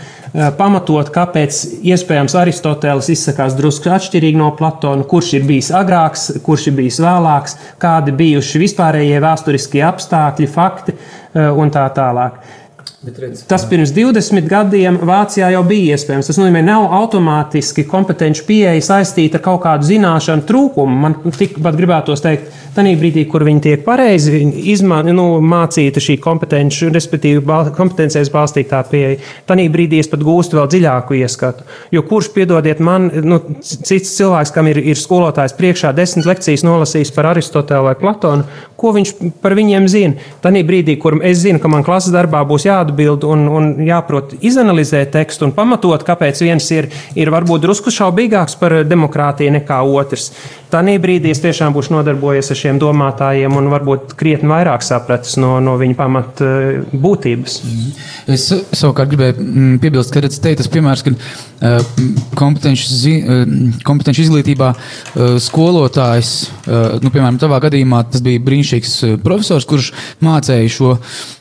[0.58, 6.78] pamatot, kāpēc iespējams Aristoteles izsakās drusku atšķirīgi no Platona, kurš ir bijis agrāks, kurš ir
[6.82, 12.42] bijis vēlāks, kādi bijuši vispārējie vēsturiskie apstākļi, fakti eh, un tā tālāk.
[13.47, 16.30] Tas pirms 20 gadiem Vācijā jau bija iespējams.
[16.30, 21.01] Tas nozīmē, nav automātiski kompetenci pieeja saistīta ar kaut kādu zināšanu trūkumu.
[21.03, 24.41] Man tikpat gribētos teikt, tajā brīdī, kur viņi tiek pareizi
[24.74, 30.60] izmā, nu, mācīta šī kompetenci, respektīvi bal, kompetencijas balstītā pieeja, tajā brīdī es pat gūstu
[30.60, 31.68] vēl dziļāku ieskatu.
[31.95, 37.14] Jo kurš, piedodiet man, nu, cits cilvēks, kam ir, ir skolotājs priekšā desmit lekcijas nolasījis
[37.16, 38.47] par Aristotelu vai Platonu,
[38.80, 39.13] ko viņš
[39.43, 40.28] par viņiem zina?
[40.43, 45.13] Tajā brīdī, kur es zinu, ka man klases darbā būs jāatbild un, un jāprot izanalizēt
[45.15, 50.32] tekstu un pamatot, kāpēc viens ir, ir varbūt drusku šaubīgāks par demokrātiju nekā otrs.
[50.76, 55.55] Tanī brīdī es tiešām būšu nodarbojies ar šiem domātājiem un varbūt krietni vairāk sapratis no,
[55.63, 57.59] no viņa pamat eh, būtības.
[57.63, 57.95] Mhm.
[58.36, 61.91] Es savukārt gribēju mm, piebilst, ka redz, te tas piemērs, ka uh,
[62.36, 63.43] kompetenci, uh,
[63.86, 64.71] kompetenci izglītībā
[65.45, 66.32] skolotājs,
[67.03, 69.93] nu, piemēram, tavā gadījumā tas bija brīnišķīgs profesors, kurš
[70.26, 70.95] mācēja šo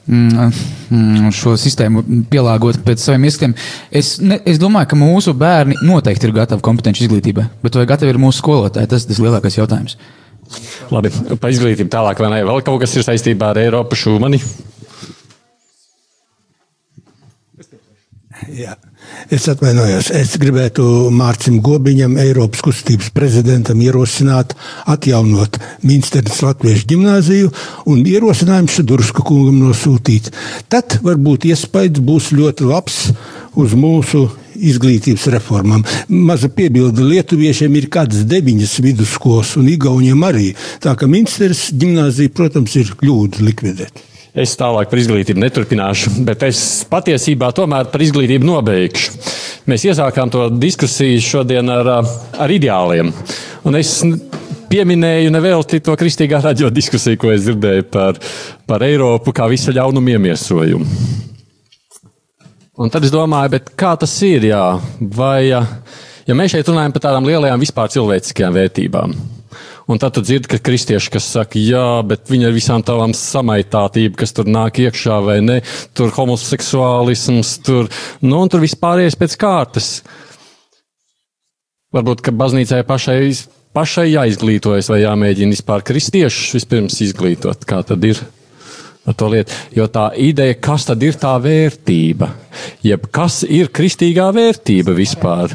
[0.05, 0.51] Mm,
[0.93, 3.55] mm, šo sistēmu pielāgot pēc saviem ieskatiem.
[3.89, 8.13] Es, ne, es domāju, ka mūsu bērni noteikti ir gatavi kompetenci izglītībai, bet vai gatavi
[8.13, 8.91] ir mūsu skolotāji?
[8.91, 9.97] Tas ir tas lielākais jautājums.
[10.93, 11.09] Labi,
[11.41, 12.43] par izglītību tālāk, vai ne?
[12.45, 14.43] Vēl kaut kas ir saistībā ar Eiropu šūmani?
[18.53, 18.75] Jā.
[19.33, 20.11] Es atvainojos.
[20.15, 20.85] Es gribētu
[21.15, 24.55] Mārcim Gobiņam, Eiropas kustības prezidentam, ierosināt
[24.91, 27.51] atjaunot Minsteras Latviešu ģimnāziju
[27.91, 30.31] un ierosinājums Dursku kungam nosūtīt.
[30.73, 32.99] Tad varbūt iespējas būs ļoti labs
[33.61, 35.85] uz mūsu izglītības reformām.
[36.09, 40.53] Maza piebilde Lietuviešiem ir kādas deviņas vidusskolas un Igauniem arī.
[40.85, 44.05] Tā ka Minsteras ģimnāzija, protams, ir kļūda likvidēt.
[44.35, 46.59] Es tālāk par izglītību neturpināšu, bet es
[46.91, 49.13] patiesībā tomēr par izglītību nobeigšu.
[49.71, 51.91] Mēs iesākām to diskusiju šodien ar,
[52.43, 53.13] ar ideāliem.
[53.65, 53.93] Un es
[54.73, 58.19] pieminēju nevelti to kristīgā raģio diskusiju, ko es dzirdēju par,
[58.67, 60.89] par Eiropu kā visa ļaunuma iemiesojumu.
[62.75, 64.49] Un tad es domāju, kā tas ir?
[64.51, 64.65] Jā?
[65.15, 69.15] Vai, ja mēs šeit runājam par tādām lielajām vispār cilvēciskajām vērtībām,
[69.85, 74.17] Un tad tu dzirdi, ka kristieši, kas saka, jā, bet viņi ar visām tavām samaitātību,
[74.17, 75.59] kas tur nāk iekšā vai ne,
[75.93, 77.91] tur homoseksuālisms, tur,
[78.25, 79.91] nu, un tur vispārējais pēc kārtas.
[81.95, 83.19] Varbūt, ka baznīcai pašai,
[83.77, 88.25] pašai jāizglītojas vai jāmēģina vispār kristiešus vispirms izglītot, kā tad ir.
[89.77, 92.31] Jo tā ideja, kas tad ir tā vērtība,
[92.81, 95.53] jeb kas ir kristīgā vērtība vispār?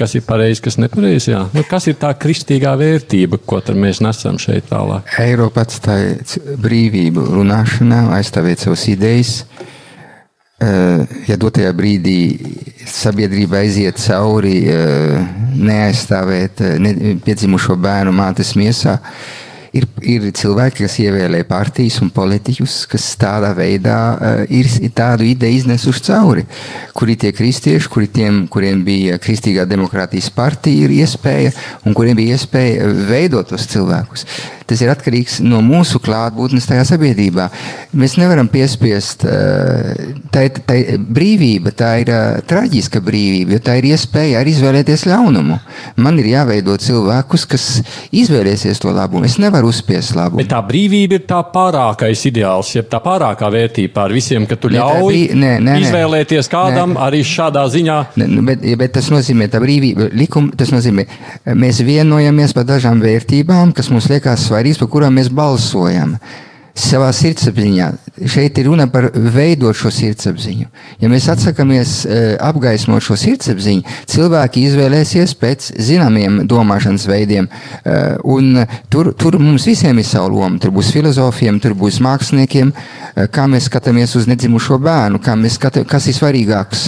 [0.00, 1.36] Kas ir pareizi, kas nepareizi.
[1.54, 5.10] Nu, kas ir tā kristīgā vērtība, ko mēs nesam šeit tālāk?
[5.20, 6.16] Eiropa atstāja
[6.60, 9.34] brīvību runāšanā, aizstāvēt savas idejas.
[10.60, 12.18] Uh, ja dotajā brīdī
[12.84, 15.22] sabiedrība aiziet cauri, uh,
[15.56, 22.10] neaizstāvēt uh, ne, piedzimušo bērnu mātes miesā, uh, Ir, ir cilvēki, kas ievēlē partijas un
[22.10, 24.66] politiķus, kas tādā veidā uh, ir
[24.96, 26.42] tādu ideju iznesuši cauri,
[26.96, 31.54] kuri tie kristieši, kuri tiem, kuriem bija kristīgā demokrātijas partija, ir iespēja
[31.86, 34.26] un kuriem bija iespēja veidot tos cilvēkus.
[34.70, 37.48] Tas ir atkarīgs no mūsu klātbūtnes tajā sabiedrībā.
[37.98, 39.24] Mēs nevaram piespiest,
[40.30, 44.54] tā ir, tā ir brīvība, tā ir eh, traģiska brīvība, jo tā ir iespēja arī
[44.54, 45.58] izvēlēties ļaunumu.
[46.00, 47.66] Man ir jāveido cilvēkus, kas
[48.14, 49.26] izvēlēsies to labumu.
[49.28, 50.42] Es nevaru uzspiest labumu.
[50.42, 54.70] Bet tā brīvība ir tā pārākais ideāls, ja tā pārākā vērtība pār visiem, ka tu
[54.72, 55.22] ļauj brī...
[55.34, 57.02] nē, nē, nē, izvēlēties kādam nē.
[57.08, 57.98] arī šādā ziņā.
[58.20, 61.06] Ne, nu, bet, bet tas nozīmē, tā brīvība, likuma, tas nozīmē,
[61.58, 66.18] mēs vienojamies par dažām vērtībām, kas mums liekas svarīgas svarīgs, par kurām mēs balsojam
[66.76, 67.88] savā sirdsapziņā.
[68.30, 70.68] Šeit ir runa par veidot šo sirdsapziņu.
[71.00, 77.50] Ja mēs atsakāmies uh, apgaismot šo sirdsapziņu, cilvēki izvēlēsies pēc zināmiem domāšanas veidiem.
[77.80, 80.60] Uh, un tur, tur mums visiem ir sava loma.
[80.60, 83.00] Tur būs filozofiem, tur būs māksliniekiem, uh,
[83.32, 86.86] kā mēs skatāmies uz nedzimušo bērnu, skatā, kas ir svarīgāks,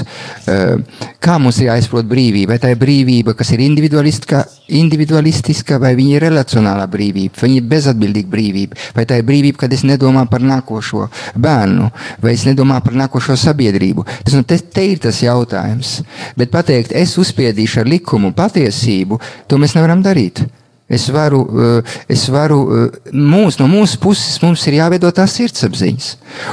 [1.22, 2.53] kā mums ir jāizprot brīvība.
[2.53, 4.45] Vai tā ir brīvība, kas ir individualistiska,
[4.78, 9.64] individualistiska vai viņa ir relacionālā brīvība, vai viņa ir bezatbildīga brīvība, vai tā ir brīvība,
[9.64, 11.90] kad es nedomāju par nākošo bērnu,
[12.22, 14.06] vai es nedomāju par nākošo sabiedrību.
[14.24, 16.00] Tas, nu, te, te ir tas jautājums.
[16.38, 20.44] Bet pateikt, es uzspiedīšu ar likumu patiesību, to mēs nevaram darīt.
[20.92, 26.08] Es varu, eh, es varu eh, mūs, no mūsu puses mums ir jāveido tās sirdsapziņas.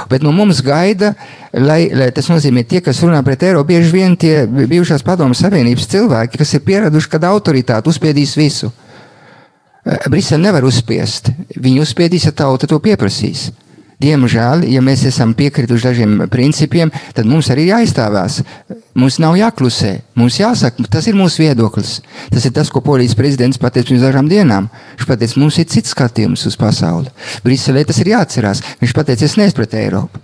[0.08, 1.12] Bet no mums gaida,
[1.52, 5.90] lai, lai tas nozīmē tie, kas runā pret eiro, bieži vien tie bijušās padomu savienības
[5.92, 8.72] cilvēki, kas ir pieraduši, kad autoritāte uzspiedīs visu.
[9.90, 11.32] Eh, Brisele nevar uzspiest.
[11.58, 13.50] Viņu uzspiedīs, ja tauta to pieprasīs.
[14.00, 18.38] Diemžēl, ja mēs esam piekrituši dažiem principiem, tad mums arī jāizstāvās.
[18.96, 21.98] Mums nav jāklusē, mums jāsaka, tas ir mūsu viedoklis.
[22.32, 24.70] Tas ir tas, ko polijas prezidents pateica pirms dažām dienām.
[24.96, 27.12] Viņš pateica, mums ir cits skatījums uz pasauli.
[27.44, 28.64] Briselē tas ir jāatcerās.
[28.80, 30.24] Viņš pateica, es neesmu pret Eiropu.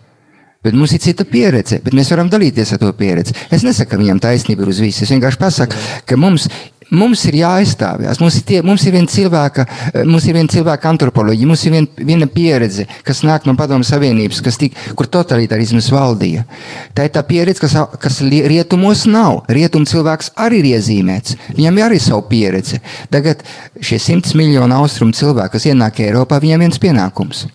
[0.65, 3.35] Bet mums ir cita pieredze, bet mēs varam dalīties ar to pieredzi.
[3.53, 5.03] Es nesaku, ka viņam taisnība ir uz visu.
[5.05, 6.47] Es vienkārši pasaku, ka mums
[6.93, 8.19] Mums ir jāaizstāvjas.
[8.21, 9.65] Mums ir, tie, mums ir viena cilvēka,
[10.05, 14.43] mums ir viena cilvēka antropoloģija, mums ir vien, viena pieredze, kas nāk no Padomu Savienības,
[14.61, 16.45] tik, kur totalitarisms valdīja.
[16.93, 19.41] Tā ir tā pieredze, kas, kas rietumos nav.
[19.49, 21.39] Rietumu cilvēks arī ir iezīmēts.
[21.57, 22.79] Viņam ir arī savu pieredzi.
[23.09, 23.41] Tagad
[23.81, 27.47] šie simts miljoni austrumu cilvēku, kas ienāk Eiropā, viņiem viens pienākums.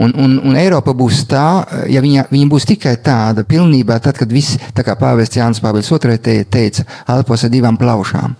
[0.00, 1.46] Un, un, un Eiropa būs tā,
[1.92, 5.90] ja viņa, viņa būs tikai tāda pilnībā, tad, kad viss, tā kā pāvests Jānis Pāvils
[5.92, 6.86] II teica,
[7.16, 8.36] elpos ar divām plaušām.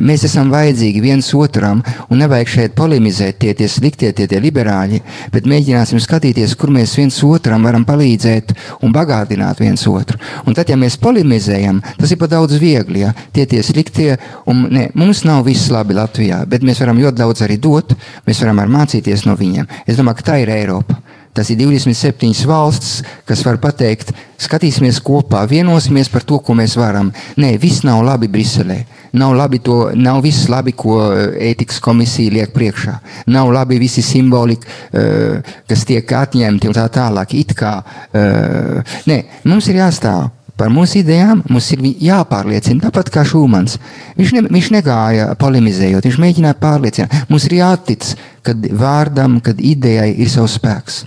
[0.00, 5.00] Mēs esam vajadzīgi viens otram, un nevajag šeit polemizēt tie, tie sliktie, tie, tie liberāļi,
[5.34, 8.54] bet mēģināsim skatīties, kur mēs viens otram varam palīdzēt
[8.84, 10.20] un bagātināt viens otru.
[10.46, 14.10] Un tad, ja mēs polemizējam, tas ir pa daudz viegli, ja tie tie sliktie,
[14.50, 17.94] un ne, mums nav viss labi Latvijā, bet mēs varam ļoti daudz arī dot,
[18.26, 19.68] mēs varam arī mācīties no viņiem.
[19.86, 21.00] Es domāju, ka tā ir Eiropa.
[21.30, 24.10] Tas ir 27 valsts, kas var pateikt,
[24.42, 27.12] skatīsimies kopā, vienosimies par to, ko mēs varam.
[27.38, 28.80] Nē, viss nav labi Briselē.
[29.12, 29.34] Nav,
[29.64, 32.98] to, nav viss labi, ko eh, ētikas komisija liek priekšā.
[33.34, 37.34] Nav labi visi simboli, uh, kas tiek atņemti un tā tālāk.
[37.38, 39.18] It kā, uh, nē,
[39.50, 40.28] mums ir jāstāv
[40.60, 42.84] par mūsu idejām mums ir jāpārliecina.
[42.84, 43.78] Tāpat kā Šūmans.
[44.18, 47.16] Viņš, ne, viņš negāja polemizējot, viņš mēģināja pārliecināt.
[47.30, 48.10] Mums ir jātic,
[48.46, 51.04] kad vārdam, kad idejai ir savs spēks.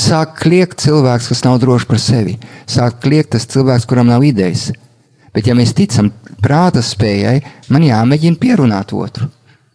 [0.00, 2.38] Sāk kliegt cilvēks, kas nav drošs par sevi.
[2.70, 4.70] Sāk kliegt tas cilvēks, kuram nav idejas.
[5.34, 6.12] Bet, ja mēs ticam
[6.44, 7.38] prāta spējai,
[7.72, 9.30] man jāmēģina pierunāt otru.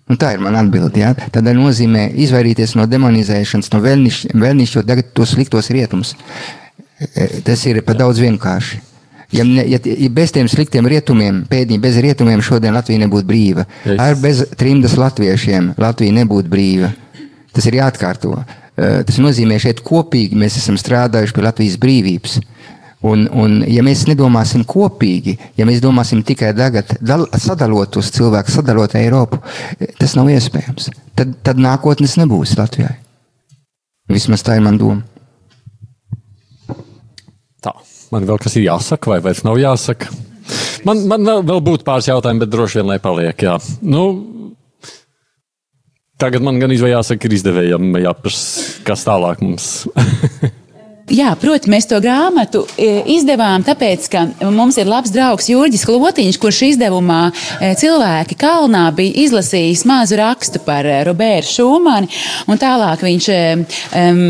[0.09, 1.03] Un tā ir mana atbilde.
[1.03, 1.13] Ja?
[1.13, 6.15] Tad nozīmē izvairīties no demonizēšanas, no vēlnišķot tagad tos sliktos rietumus.
[6.99, 8.81] E, tas ir pa daudz vienkārši.
[9.29, 13.67] Ja, ja, ja bez tiem sliktiem rietumiem, pēdējiem bez rietumiem, šodien Latvija nebūtu brīva.
[13.85, 13.99] Es...
[14.01, 16.89] Ar bez trimdas latviešiem Latvija nebūtu brīva.
[17.53, 18.33] Tas ir jāatkārto.
[18.79, 22.39] Eh, tas nozīmē, ka šeit kopīgi mēs esam strādājuši pie Latvijas brīvības.
[22.99, 28.57] Un, un, ja mēs nedomāsim kopīgi, ja mēs domāsim tikai tagad, dal, sadalot tos cilvēkus,
[28.59, 29.39] sadalot Eiropu,
[30.01, 30.89] tas nav iespējams.
[31.15, 32.97] Tad, tad nākotnes nebūs Latvijai.
[34.11, 36.75] Vismaz tā ir mana doma.
[37.63, 37.71] Tā,
[38.11, 40.11] man vēl kas ir jāsaka, vai vairs nav jāsaka?
[40.87, 43.47] Man, man vēl, būtu pāris jautājumi, bet droši vien lai paliek.
[43.47, 43.55] Jā.
[43.79, 44.03] Nu,
[46.19, 49.69] Tagad man gan jāsaka, ir izdevējami jāprasa, kas tālāk mums.
[51.09, 56.37] Jā, protams, mēs to grāmatu e, izdevām, tāpēc, ka mums ir labs draugs Jurģis Klotiņš,
[56.41, 62.11] kurš izdevumā e, cilvēki kalnā bija izlasījis mazu rakstu par e, Robertu Šumani,
[62.61, 64.27] tālāk viņš um,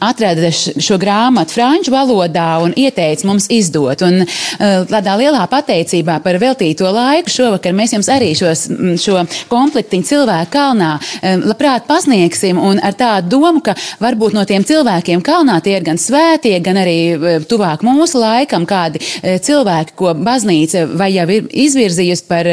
[0.00, 4.02] atrada šo grāmatu franču valodā un ieteica mums izdot.
[4.06, 8.66] Un eh, tādā lielā pateicībā par veltīto laiku šovakar mēs jums arī šos,
[9.02, 10.94] šo komplektiņu cilvēku kalnā
[11.42, 16.00] labprāt pasniegsim un ar tādu domu, ka varbūt no tiem cilvēkiem kalnā tie ir gan
[16.00, 22.26] svētie, gan arī eh, tuvāk mūsu laikam kādi cilvēki, ko baznīca vai jau ir izvirzījusi
[22.28, 22.48] par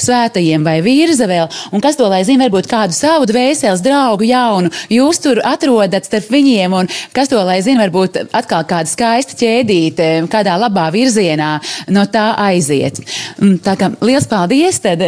[0.00, 4.72] svētajiem vai virza vēl, un kas to lai zina, varbūt kādu savu dvēseles draugu jaunu
[4.92, 10.10] jūs tur atrodat starp viņiem viņiem, kas to lai zina, varbūt atkal kāda skaista ķēdīte,
[10.32, 11.56] kādā labā virzienā
[11.94, 13.00] no tā aiziet.
[13.40, 15.02] Mm, tā kā liels paldies, tad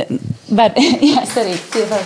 [0.48, 0.74] var,
[1.12, 1.56] jā, arī.
[1.76, 2.02] Jā.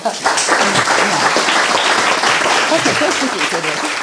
[2.71, 4.00] Pats,